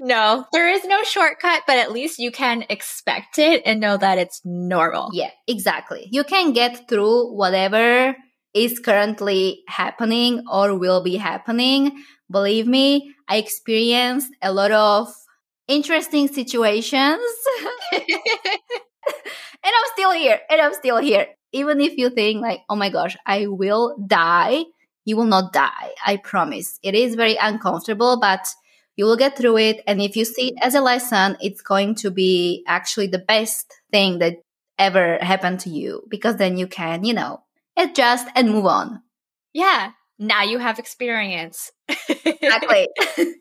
no, 0.01 0.45
there 0.53 0.67
is 0.67 0.83
no 0.85 1.03
shortcut, 1.03 1.63
but 1.67 1.77
at 1.77 1.91
least 1.91 2.19
you 2.19 2.31
can 2.31 2.65
expect 2.69 3.37
it 3.37 3.61
and 3.65 3.79
know 3.79 3.97
that 3.97 4.17
it's 4.17 4.41
normal. 4.43 5.09
Yeah, 5.13 5.31
exactly. 5.47 6.07
You 6.11 6.23
can 6.23 6.53
get 6.53 6.87
through 6.87 7.35
whatever 7.35 8.15
is 8.53 8.79
currently 8.79 9.63
happening 9.67 10.43
or 10.51 10.77
will 10.77 11.03
be 11.03 11.17
happening. 11.17 12.03
Believe 12.29 12.67
me, 12.67 13.13
I 13.27 13.37
experienced 13.37 14.31
a 14.41 14.51
lot 14.51 14.71
of 14.71 15.13
interesting 15.67 16.27
situations. 16.27 17.21
and 17.93 18.03
I'm 19.63 19.91
still 19.93 20.11
here. 20.11 20.39
And 20.49 20.61
I'm 20.61 20.73
still 20.73 20.97
here. 20.97 21.27
Even 21.53 21.81
if 21.81 21.97
you 21.97 22.09
think 22.09 22.41
like, 22.41 22.61
oh 22.69 22.75
my 22.75 22.89
gosh, 22.89 23.17
I 23.25 23.47
will 23.47 23.97
die, 24.07 24.63
you 25.05 25.17
will 25.17 25.25
not 25.25 25.53
die. 25.53 25.91
I 26.05 26.17
promise. 26.17 26.79
It 26.83 26.95
is 26.95 27.15
very 27.15 27.35
uncomfortable, 27.35 28.19
but 28.19 28.47
you 28.95 29.06
will 29.06 29.17
get 29.17 29.38
through 29.38 29.58
it. 29.58 29.84
And 29.88 30.01
if 30.01 30.15
you 30.15 30.25
see 30.25 30.49
it 30.49 30.56
as 30.62 30.75
a 30.75 30.82
lesson, 30.82 31.38
it's 31.41 31.62
going 31.62 31.95
to 31.95 32.12
be 32.12 32.63
actually 32.67 33.08
the 33.08 33.19
best 33.19 33.73
thing 33.91 34.19
that 34.19 34.36
ever 34.77 35.17
happened 35.21 35.60
to 35.62 35.69
you 35.69 36.04
because 36.10 36.38
then 36.38 36.58
you 36.58 36.67
can, 36.67 37.04
you 37.04 37.13
know, 37.13 37.43
adjust 37.77 38.27
and 38.36 38.49
move 38.49 38.65
on. 38.65 39.01
Yeah. 39.54 39.91
Now 40.19 40.43
you 40.43 40.60
have 40.60 40.80
experience. 40.80 41.71
exactly. 42.25 42.88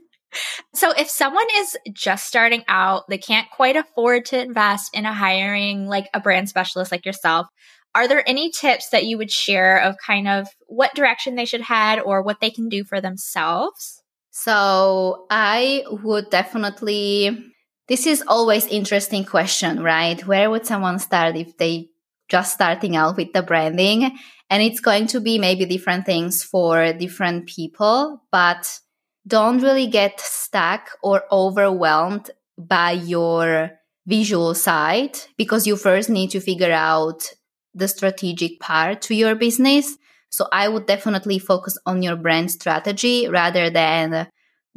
so 0.75 0.93
if 0.93 1.09
someone 1.09 1.47
is 1.57 1.77
just 1.93 2.27
starting 2.27 2.65
out, 2.69 3.05
they 3.09 3.19
can't 3.19 3.51
quite 3.51 3.77
afford 3.77 4.27
to 4.27 4.41
invest 4.41 4.95
in 4.95 5.05
a 5.05 5.13
hiring 5.13 5.87
like 5.87 6.09
a 6.15 6.21
brand 6.21 6.49
specialist 6.49 6.93
like 6.93 7.07
yourself. 7.07 7.47
Are 7.95 8.07
there 8.07 8.27
any 8.29 8.51
tips 8.51 8.91
that 8.91 9.05
you 9.05 9.19
would 9.19 9.33
share 9.33 9.81
of 9.81 9.97
kind 10.05 10.29
of 10.29 10.47
what 10.69 10.95
direction 10.95 11.35
they 11.35 11.45
should 11.45 11.61
head 11.61 11.99
or 11.99 12.23
what 12.23 12.41
they 12.41 12.51
can 12.51 12.69
do 12.69 12.85
for 12.85 13.01
themselves? 13.01 14.00
So 14.31 15.27
I 15.31 15.85
would 15.88 16.31
definitely 16.31 17.51
this 17.90 18.07
is 18.07 18.23
always 18.29 18.69
interesting 18.69 19.25
question, 19.25 19.83
right? 19.83 20.25
Where 20.25 20.49
would 20.49 20.64
someone 20.64 21.01
start 21.01 21.35
if 21.35 21.57
they 21.57 21.88
just 22.29 22.53
starting 22.53 22.95
out 22.95 23.16
with 23.16 23.33
the 23.33 23.43
branding? 23.43 24.16
And 24.49 24.62
it's 24.62 24.79
going 24.79 25.09
to 25.09 25.21
be 25.21 25.40
maybe 25.40 25.64
different 25.64 26.07
things 26.07 26.45
for 26.45 26.93
different 26.93 27.49
people, 27.49 28.23
but 28.31 28.79
don't 29.27 29.61
really 29.61 29.88
get 29.88 30.21
stuck 30.21 30.90
or 31.03 31.25
overwhelmed 31.33 32.31
by 32.57 32.93
your 32.93 33.73
visual 34.07 34.55
side 34.55 35.19
because 35.37 35.66
you 35.66 35.77
first 35.77 36.09
need 36.09 36.31
to 36.31 36.40
figure 36.40 36.73
out 36.73 37.29
the 37.75 37.88
strategic 37.88 38.61
part 38.61 39.03
to 39.03 39.16
your 39.16 39.35
business. 39.35 39.99
So 40.31 40.47
I 40.53 40.69
would 40.69 40.87
definitely 40.87 41.38
focus 41.38 41.77
on 41.87 42.03
your 42.03 42.16
brand 42.16 42.51
strategy 42.51 43.29
rather 43.29 43.69
than 43.71 44.29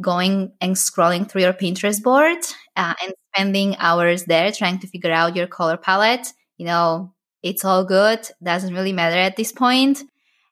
going 0.02 0.52
and 0.60 0.76
scrolling 0.76 1.30
through 1.30 1.42
your 1.42 1.54
Pinterest 1.54 2.02
board 2.02 2.38
uh, 2.76 2.94
and 3.02 3.13
spending 3.34 3.76
hours 3.78 4.26
there 4.26 4.52
trying 4.52 4.80
to 4.80 4.88
figure 4.88 5.12
out 5.12 5.36
your 5.36 5.48
color 5.48 5.78
palette. 5.78 6.34
You 6.58 6.66
know, 6.66 7.13
it's 7.44 7.63
all 7.63 7.86
good. 7.86 8.28
Doesn't 8.42 8.74
really 8.74 8.94
matter 8.94 9.18
at 9.18 9.36
this 9.36 9.52
point. 9.52 10.04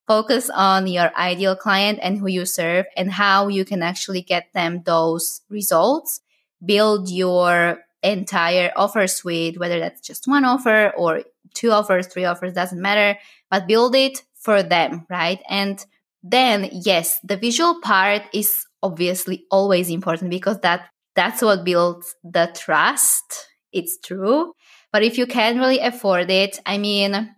Focus 0.08 0.50
on 0.50 0.88
your 0.88 1.16
ideal 1.16 1.56
client 1.56 2.00
and 2.02 2.18
who 2.18 2.28
you 2.28 2.46
serve 2.46 2.86
and 2.98 3.12
how 3.12 3.48
you 3.48 3.64
can 3.66 3.82
actually 3.82 4.22
get 4.22 4.48
them 4.54 4.84
those 4.86 5.42
results. 5.50 6.22
Build 6.64 7.10
your 7.10 7.80
entire 8.04 8.72
offer 8.76 9.08
suite, 9.08 9.60
whether 9.60 9.80
that's 9.80 10.02
just 10.02 10.28
one 10.28 10.44
offer 10.44 10.92
or 10.98 11.24
two 11.54 11.72
offers, 11.72 12.08
three 12.08 12.26
offers, 12.26 12.54
doesn't 12.54 12.82
matter, 12.82 13.18
but 13.50 13.68
build 13.68 13.96
it 13.96 14.24
for 14.42 14.64
them, 14.64 15.06
right? 15.10 15.40
And 15.50 15.84
then, 16.24 16.70
yes, 16.72 17.20
the 17.24 17.38
visual 17.38 17.80
part 17.82 18.24
is 18.34 18.66
obviously 18.84 19.46
always 19.52 19.90
important 19.90 20.30
because 20.30 20.60
that 20.62 20.90
that's 21.16 21.42
what 21.42 21.64
builds 21.64 22.16
the 22.24 22.52
trust. 22.56 23.48
It's 23.72 23.98
true. 24.00 24.54
But 24.92 25.04
if 25.04 25.18
you 25.18 25.26
can't 25.26 25.58
really 25.58 25.80
afford 25.80 26.30
it, 26.30 26.60
I 26.66 26.78
mean, 26.78 27.34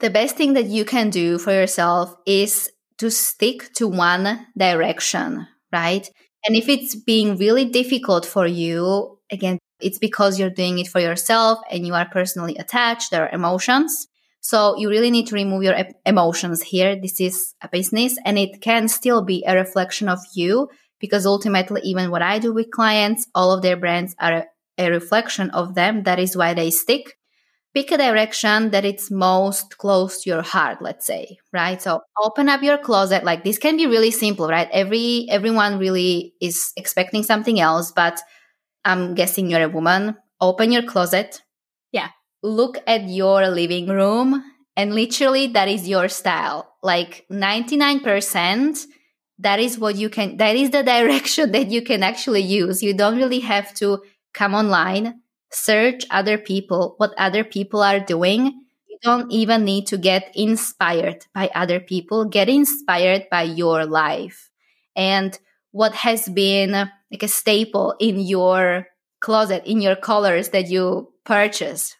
the 0.00 0.10
best 0.10 0.36
thing 0.36 0.54
that 0.54 0.66
you 0.66 0.84
can 0.84 1.10
do 1.10 1.38
for 1.38 1.52
yourself 1.52 2.14
is 2.26 2.70
to 2.98 3.10
stick 3.10 3.72
to 3.74 3.88
one 3.88 4.46
direction, 4.56 5.46
right? 5.72 6.08
And 6.46 6.56
if 6.56 6.68
it's 6.68 6.94
being 6.94 7.36
really 7.36 7.64
difficult 7.64 8.24
for 8.24 8.46
you, 8.46 9.18
again, 9.30 9.58
it's 9.80 9.98
because 9.98 10.38
you're 10.38 10.50
doing 10.50 10.78
it 10.78 10.88
for 10.88 11.00
yourself 11.00 11.58
and 11.70 11.86
you 11.86 11.94
are 11.94 12.08
personally 12.08 12.56
attached. 12.56 13.10
There 13.10 13.24
are 13.24 13.34
emotions. 13.34 14.06
So 14.46 14.76
you 14.76 14.88
really 14.88 15.10
need 15.10 15.26
to 15.26 15.34
remove 15.34 15.64
your 15.64 15.74
emotions 16.04 16.62
here. 16.62 16.94
This 16.94 17.20
is 17.20 17.56
a 17.60 17.68
business 17.68 18.16
and 18.24 18.38
it 18.38 18.60
can 18.60 18.86
still 18.86 19.24
be 19.24 19.42
a 19.44 19.56
reflection 19.56 20.08
of 20.08 20.20
you 20.34 20.68
because 21.00 21.26
ultimately, 21.26 21.80
even 21.82 22.12
what 22.12 22.22
I 22.22 22.38
do 22.38 22.54
with 22.54 22.70
clients, 22.70 23.26
all 23.34 23.50
of 23.50 23.62
their 23.62 23.76
brands 23.76 24.14
are 24.20 24.46
a 24.78 24.88
reflection 24.88 25.50
of 25.50 25.74
them. 25.74 26.04
That 26.04 26.20
is 26.20 26.36
why 26.36 26.54
they 26.54 26.70
stick. 26.70 27.16
Pick 27.74 27.90
a 27.90 27.96
direction 27.96 28.70
that 28.70 28.84
it's 28.84 29.10
most 29.10 29.78
close 29.78 30.22
to 30.22 30.30
your 30.30 30.42
heart, 30.42 30.80
let's 30.80 31.04
say, 31.04 31.38
right? 31.52 31.82
So 31.82 32.02
open 32.22 32.48
up 32.48 32.62
your 32.62 32.78
closet. 32.78 33.24
Like 33.24 33.42
this 33.42 33.58
can 33.58 33.76
be 33.76 33.88
really 33.88 34.12
simple, 34.12 34.46
right? 34.46 34.68
Every, 34.70 35.26
everyone 35.28 35.80
really 35.80 36.34
is 36.40 36.70
expecting 36.76 37.24
something 37.24 37.58
else, 37.58 37.90
but 37.90 38.20
I'm 38.84 39.16
guessing 39.16 39.50
you're 39.50 39.62
a 39.64 39.68
woman. 39.68 40.14
Open 40.40 40.70
your 40.70 40.84
closet. 40.84 41.42
Look 42.46 42.78
at 42.86 43.08
your 43.08 43.48
living 43.48 43.88
room 43.88 44.44
and 44.76 44.94
literally 44.94 45.48
that 45.48 45.68
is 45.68 45.88
your 45.88 46.08
style. 46.08 46.72
Like 46.80 47.26
99% 47.30 48.86
that 49.38 49.60
is 49.60 49.78
what 49.78 49.96
you 49.96 50.08
can 50.08 50.36
that 50.36 50.54
is 50.54 50.70
the 50.70 50.82
direction 50.82 51.52
that 51.56 51.68
you 51.68 51.82
can 51.82 52.04
actually 52.04 52.42
use. 52.42 52.82
You 52.82 52.94
don't 52.94 53.16
really 53.16 53.40
have 53.40 53.74
to 53.74 54.02
come 54.32 54.54
online 54.54 55.20
search 55.50 56.04
other 56.10 56.38
people 56.38 56.94
what 56.98 57.14
other 57.18 57.42
people 57.42 57.82
are 57.82 58.00
doing. 58.00 58.62
You 58.88 58.98
don't 59.02 59.30
even 59.32 59.64
need 59.64 59.88
to 59.88 59.98
get 59.98 60.30
inspired 60.34 61.26
by 61.34 61.50
other 61.54 61.80
people. 61.80 62.24
Get 62.26 62.48
inspired 62.48 63.26
by 63.28 63.42
your 63.42 63.86
life. 63.86 64.50
And 64.94 65.38
what 65.72 65.94
has 65.94 66.28
been 66.28 66.72
like 66.72 67.22
a 67.22 67.28
staple 67.28 67.94
in 67.98 68.20
your 68.20 68.86
closet 69.20 69.64
in 69.66 69.80
your 69.80 69.96
colors 69.96 70.50
that 70.50 70.68
you 70.68 71.12
purchase 71.24 71.96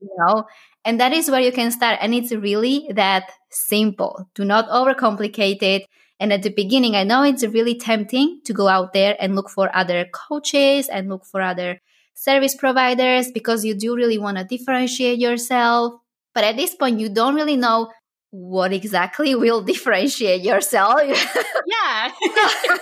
you 0.00 0.10
know 0.18 0.44
and 0.84 1.00
that 1.00 1.12
is 1.12 1.30
where 1.30 1.40
you 1.40 1.52
can 1.52 1.70
start 1.70 1.98
and 2.00 2.14
it's 2.14 2.32
really 2.32 2.88
that 2.94 3.30
simple 3.50 4.28
do 4.34 4.44
not 4.44 4.68
overcomplicate 4.68 5.62
it 5.62 5.86
and 6.20 6.32
at 6.32 6.42
the 6.42 6.50
beginning, 6.50 6.94
I 6.94 7.04
know 7.04 7.22
it's 7.22 7.44
really 7.44 7.74
tempting 7.74 8.40
to 8.44 8.52
go 8.52 8.68
out 8.68 8.92
there 8.92 9.16
and 9.18 9.34
look 9.34 9.50
for 9.50 9.74
other 9.74 10.06
coaches 10.12 10.88
and 10.88 11.08
look 11.08 11.24
for 11.24 11.40
other 11.40 11.80
service 12.14 12.54
providers 12.54 13.30
because 13.32 13.64
you 13.64 13.74
do 13.74 13.96
really 13.96 14.18
want 14.18 14.38
to 14.38 14.44
differentiate 14.44 15.18
yourself. 15.18 15.94
But 16.32 16.44
at 16.44 16.56
this 16.56 16.74
point, 16.74 17.00
you 17.00 17.08
don't 17.08 17.34
really 17.34 17.56
know 17.56 17.90
what 18.30 18.72
exactly 18.72 19.34
will 19.44 19.60
differentiate 19.62 20.42
yourself. 20.42 21.00
yeah. 21.04 22.12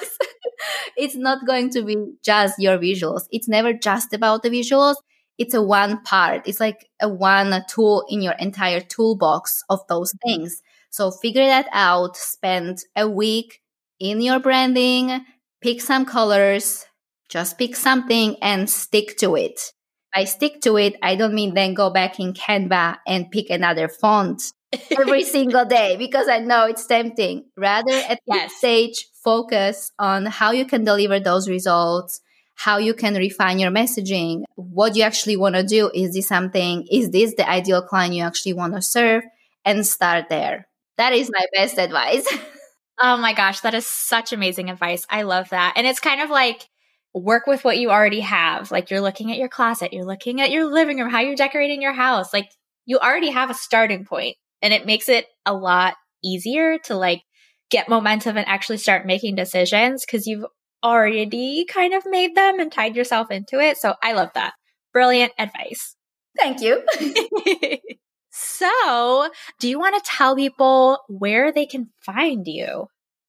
it's 0.96 1.16
not 1.16 1.46
going 1.46 1.70
to 1.70 1.82
be 1.82 1.96
just 2.22 2.58
your 2.58 2.78
visuals. 2.78 3.22
It's 3.30 3.48
never 3.48 3.72
just 3.72 4.12
about 4.12 4.42
the 4.42 4.50
visuals. 4.50 4.96
It's 5.38 5.54
a 5.54 5.62
one 5.62 6.02
part. 6.02 6.46
It's 6.46 6.60
like 6.60 6.88
a 7.00 7.08
one 7.08 7.64
tool 7.68 8.04
in 8.08 8.22
your 8.22 8.34
entire 8.34 8.80
toolbox 8.80 9.64
of 9.68 9.80
those 9.88 10.14
things. 10.24 10.62
So 10.90 11.10
figure 11.10 11.46
that 11.46 11.68
out. 11.72 12.16
Spend 12.16 12.78
a 12.94 13.08
week 13.08 13.60
in 13.98 14.20
your 14.20 14.40
branding, 14.40 15.24
pick 15.60 15.80
some 15.80 16.04
colors, 16.04 16.84
just 17.28 17.56
pick 17.56 17.76
something 17.76 18.36
and 18.42 18.68
stick 18.68 19.16
to 19.18 19.36
it. 19.36 19.72
I 20.14 20.24
stick 20.24 20.60
to 20.62 20.76
it, 20.76 20.96
I 21.02 21.16
don't 21.16 21.34
mean 21.34 21.54
then 21.54 21.72
go 21.72 21.88
back 21.88 22.20
in 22.20 22.34
Canva 22.34 22.98
and 23.06 23.30
pick 23.30 23.48
another 23.48 23.88
font 23.88 24.42
every 24.98 25.24
single 25.24 25.64
day 25.64 25.96
because 25.96 26.28
I 26.28 26.40
know 26.40 26.66
it's 26.66 26.86
tempting. 26.86 27.46
Rather, 27.56 27.92
at 27.92 28.20
yes. 28.26 28.50
this 28.50 28.58
stage, 28.58 29.08
focus 29.24 29.92
on 29.98 30.26
how 30.26 30.50
you 30.50 30.66
can 30.66 30.84
deliver 30.84 31.18
those 31.18 31.48
results, 31.48 32.20
how 32.54 32.78
you 32.78 32.94
can 32.94 33.14
refine 33.14 33.58
your 33.58 33.70
messaging, 33.70 34.44
what 34.56 34.96
you 34.96 35.02
actually 35.02 35.36
want 35.36 35.54
to 35.54 35.64
do. 35.64 35.90
Is 35.94 36.14
this 36.14 36.28
something, 36.28 36.86
is 36.90 37.10
this 37.10 37.34
the 37.34 37.48
ideal 37.48 37.82
client 37.82 38.14
you 38.14 38.22
actually 38.22 38.52
want 38.52 38.74
to 38.74 38.82
serve? 38.82 39.24
And 39.64 39.86
start 39.86 40.28
there. 40.28 40.66
That 40.96 41.12
is 41.12 41.30
my 41.32 41.46
best 41.54 41.78
advice. 41.78 42.26
oh 42.98 43.16
my 43.16 43.32
gosh, 43.32 43.60
that 43.60 43.74
is 43.74 43.86
such 43.86 44.32
amazing 44.32 44.70
advice. 44.70 45.06
I 45.08 45.22
love 45.22 45.50
that. 45.50 45.74
And 45.76 45.86
it's 45.86 46.00
kind 46.00 46.20
of 46.20 46.30
like 46.30 46.68
work 47.14 47.46
with 47.46 47.64
what 47.64 47.78
you 47.78 47.90
already 47.90 48.20
have. 48.20 48.70
Like 48.70 48.90
you're 48.90 49.00
looking 49.00 49.30
at 49.30 49.38
your 49.38 49.48
closet, 49.48 49.92
you're 49.92 50.04
looking 50.04 50.40
at 50.40 50.50
your 50.50 50.66
living 50.66 50.98
room, 50.98 51.10
how 51.10 51.20
you're 51.20 51.36
decorating 51.36 51.82
your 51.82 51.92
house. 51.92 52.32
Like 52.32 52.50
you 52.86 52.98
already 52.98 53.30
have 53.30 53.50
a 53.50 53.54
starting 53.54 54.04
point 54.04 54.36
and 54.60 54.72
it 54.72 54.86
makes 54.86 55.08
it 55.08 55.26
a 55.46 55.54
lot 55.54 55.94
easier 56.24 56.78
to 56.78 56.96
like 56.96 57.22
get 57.70 57.88
momentum 57.88 58.36
and 58.36 58.46
actually 58.46 58.78
start 58.78 59.06
making 59.06 59.34
decisions 59.34 60.04
because 60.04 60.26
you've 60.26 60.44
already 60.82 61.64
kind 61.64 61.94
of 61.94 62.04
made 62.06 62.34
them 62.34 62.60
and 62.60 62.70
tied 62.70 62.96
yourself 62.96 63.30
into 63.30 63.60
it. 63.60 63.76
So 63.78 63.94
I 64.02 64.12
love 64.12 64.30
that. 64.34 64.54
Brilliant 64.92 65.32
advice. 65.38 65.96
Thank 66.36 66.60
you. 66.60 66.82
So, 68.32 69.28
do 69.60 69.68
you 69.68 69.78
want 69.78 69.94
to 70.02 70.10
tell 70.10 70.34
people 70.34 70.98
where 71.08 71.52
they 71.52 71.66
can 71.66 71.90
find 72.00 72.46
you? 72.46 72.86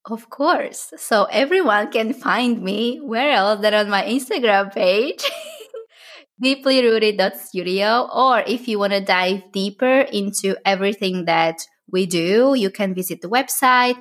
Of 0.09 0.29
course. 0.29 0.93
So, 0.97 1.25
everyone 1.25 1.91
can 1.91 2.13
find 2.13 2.63
me 2.63 2.99
where 3.03 3.31
else 3.31 3.61
than 3.61 3.73
on 3.73 3.89
my 3.89 4.03
Instagram 4.03 4.73
page. 4.73 5.29
deeplyrooted.studio 6.43 8.09
or 8.11 8.39
if 8.47 8.67
you 8.67 8.79
want 8.79 8.91
to 8.91 8.99
dive 8.99 9.43
deeper 9.51 10.01
into 10.01 10.57
everything 10.65 11.25
that 11.25 11.61
we 11.89 12.05
do 12.07 12.55
you 12.55 12.71
can 12.71 12.93
visit 12.93 13.21
the 13.21 13.29
website 13.29 13.95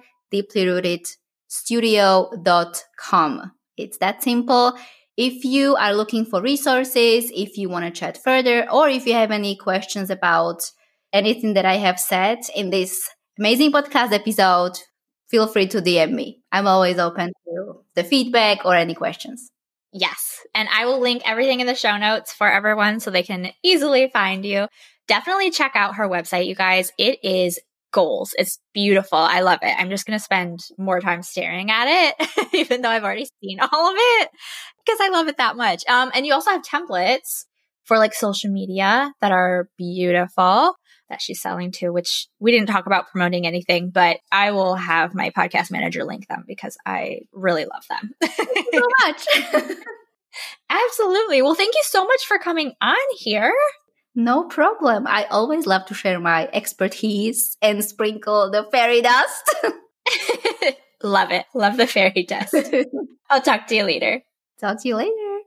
deeplyrootedstudio.com 1.71 3.53
it's 3.77 3.99
that 3.99 4.23
simple 4.23 4.79
if 5.17 5.45
you 5.45 5.77
are 5.77 5.95
looking 5.95 6.25
for 6.25 6.41
resources 6.41 7.31
if 7.35 7.59
you 7.59 7.69
want 7.69 7.85
to 7.85 7.91
chat 7.91 8.19
further 8.23 8.71
or 8.71 8.89
if 8.89 9.07
you 9.07 9.13
have 9.13 9.31
any 9.31 9.57
questions 9.57 10.09
about 10.11 10.63
anything 11.13 11.55
that 11.55 11.65
I 11.65 11.77
have 11.77 12.01
said 12.01 12.39
in 12.55 12.71
this 12.71 13.09
amazing 13.39 13.73
podcast 13.73 14.13
episode, 14.13 14.79
feel 15.29 15.47
free 15.47 15.67
to 15.69 15.83
DM 15.83 16.13
me. 16.13 16.43
I'm 16.51 16.67
always 16.67 16.99
open 16.99 17.33
to 17.45 17.75
the 17.95 18.05
feedback 18.05 18.65
or 18.65 18.75
any 18.75 18.95
questions. 18.95 19.51
Yes. 19.93 20.41
And 20.55 20.69
I 20.73 20.87
will 20.87 21.01
link 21.01 21.23
everything 21.27 21.61
in 21.61 21.67
the 21.67 21.75
show 21.75 21.99
notes 21.99 22.33
for 22.33 22.51
everyone 22.51 23.01
so 23.01 23.11
they 23.11 23.23
can 23.23 23.53
easily 23.63 24.09
find 24.11 24.45
you. 24.45 24.67
Definitely 25.07 25.51
check 25.51 25.73
out 25.75 25.97
her 25.97 26.09
website, 26.09 26.47
you 26.47 26.55
guys. 26.55 26.93
It 26.99 27.19
is 27.23 27.61
goals. 27.93 28.35
It's 28.39 28.59
beautiful. 28.75 29.19
I 29.19 29.41
love 29.41 29.61
it. 29.63 29.75
I'm 29.79 29.91
just 29.91 30.07
going 30.07 30.19
to 30.19 30.25
spend 30.25 30.61
more 30.79 31.01
time 31.01 31.23
staring 31.23 31.71
at 31.71 31.87
it, 31.89 32.49
even 32.55 32.83
though 32.83 32.89
I've 32.89 33.05
already 33.05 33.29
seen 33.43 33.61
all 33.61 33.91
of 33.91 33.95
it 33.97 34.29
because 34.85 34.99
I 35.01 35.11
love 35.11 35.29
it 35.29 35.37
that 35.37 35.57
much. 35.57 35.85
Um, 35.89 36.11
and 36.15 36.27
you 36.27 36.35
also 36.35 36.51
have 36.51 36.63
templates 36.63 37.45
for 37.85 37.99
like 37.99 38.15
social 38.15 38.51
media 38.51 39.13
that 39.21 39.33
are 39.33 39.69
beautiful 39.77 40.75
that 41.09 41.21
she's 41.21 41.43
selling 41.43 41.71
to, 41.73 41.91
which 41.91 42.27
we 42.41 42.51
didn't 42.53 42.69
talk 42.69 42.87
about 42.87 43.09
promoting 43.09 43.47
anything, 43.47 43.91
but 43.91 44.19
I 44.31 44.53
will 44.53 44.75
have 44.75 45.15
my 45.15 45.31
podcast 45.31 45.71
manager 45.71 46.05
link 46.05 46.27
them 46.27 46.45
because 46.47 46.79
I 46.87 47.21
really 47.33 47.67
love 47.67 47.85
them. 47.89 48.15
so 48.73 48.89
much. 49.05 49.27
Absolutely. 50.71 51.43
Well, 51.43 51.55
thank 51.55 51.75
you 51.75 51.83
so 51.85 52.07
much 52.07 52.25
for 52.27 52.39
coming 52.39 52.73
on 52.81 52.97
here. 53.19 53.53
No 54.15 54.45
problem. 54.45 55.07
I 55.07 55.25
always 55.25 55.67
love 55.67 55.87
to 55.87 55.95
share 55.95 56.21
my 56.21 56.49
expertise 56.53 57.57
and 57.63 57.85
sprinkle 57.85 58.51
the 58.51 58.67
fairy 58.71 59.01
dust. 59.01 59.55
love 61.03 61.31
it. 61.31 61.47
Love 61.55 61.77
the 61.77 61.87
fairy 61.87 62.25
dust. 62.25 62.55
I'll 63.31 63.41
talk 63.41 63.67
to 63.69 63.75
you 63.75 63.85
later. 63.85 64.23
Talk 64.61 64.83
to 64.83 64.89
you 64.89 64.97
later. 64.97 65.39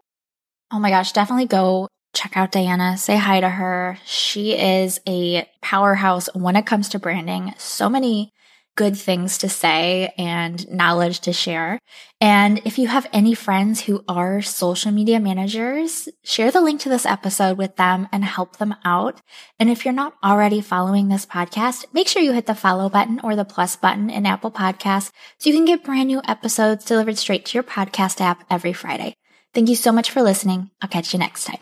Oh 0.71 0.80
my 0.80 0.89
gosh, 0.89 1.12
definitely 1.12 1.45
go 1.45 1.88
check 2.13 2.36
out 2.38 2.51
Diana, 2.51 2.97
say 2.97 3.17
hi 3.17 3.39
to 3.41 3.49
her. 3.49 3.99
She 4.06 4.58
is 4.58 4.99
a 5.08 5.47
powerhouse 5.62 6.28
when 6.34 6.56
it 6.56 6.65
comes 6.65 6.89
to 6.89 6.99
branding. 6.99 7.54
So 7.58 7.89
many 7.89 8.34
good 8.76 8.98
things 8.98 9.38
to 9.40 9.50
say 9.50 10.14
and 10.18 10.70
knowledge 10.70 11.22
to 11.22 11.34
share. 11.34 11.80
And 12.20 12.62
if 12.66 12.78
you 12.78 12.88
have 12.88 13.08
any 13.14 13.34
friends 13.34 13.82
who 13.82 14.04
are 14.08 14.42
social 14.42 14.92
media 14.92 15.20
managers, 15.20 16.10
share 16.24 16.52
the 16.52 16.62
link 16.62 16.82
to 16.82 16.90
this 16.90 17.06
episode 17.06 17.58
with 17.58 17.76
them 17.78 18.08
and 18.12 18.24
help 18.24 18.58
them 18.58 18.76
out. 18.84 19.22
And 19.60 19.70
if 19.70 19.86
you're 19.86 19.94
not 19.94 20.16
already 20.24 20.62
following 20.62 21.08
this 21.08 21.26
podcast, 21.26 21.86
make 21.94 22.08
sure 22.08 22.22
you 22.22 22.34
hit 22.34 22.46
the 22.46 22.56
follow 22.56 22.90
button 22.90 23.20
or 23.24 23.36
the 23.36 23.46
plus 23.46 23.76
button 23.76 24.10
in 24.10 24.26
Apple 24.26 24.52
Podcasts 24.52 25.12
so 25.38 25.50
you 25.50 25.56
can 25.56 25.66
get 25.66 25.84
brand 25.84 26.08
new 26.08 26.22
episodes 26.28 26.86
delivered 26.86 27.18
straight 27.18 27.46
to 27.46 27.58
your 27.58 27.64
podcast 27.64 28.22
app 28.22 28.44
every 28.50 28.74
Friday. 28.74 29.16
Thank 29.54 29.70
you 29.70 29.76
so 29.76 29.92
much 29.92 30.12
for 30.12 30.22
listening. 30.22 30.70
I'll 30.82 30.90
catch 30.90 31.14
you 31.14 31.20
next 31.20 31.46
time. 31.46 31.60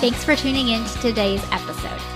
Thanks 0.00 0.22
for 0.22 0.36
tuning 0.36 0.68
in 0.68 0.84
to 0.84 0.98
today's 1.00 1.42
episode. 1.50 2.15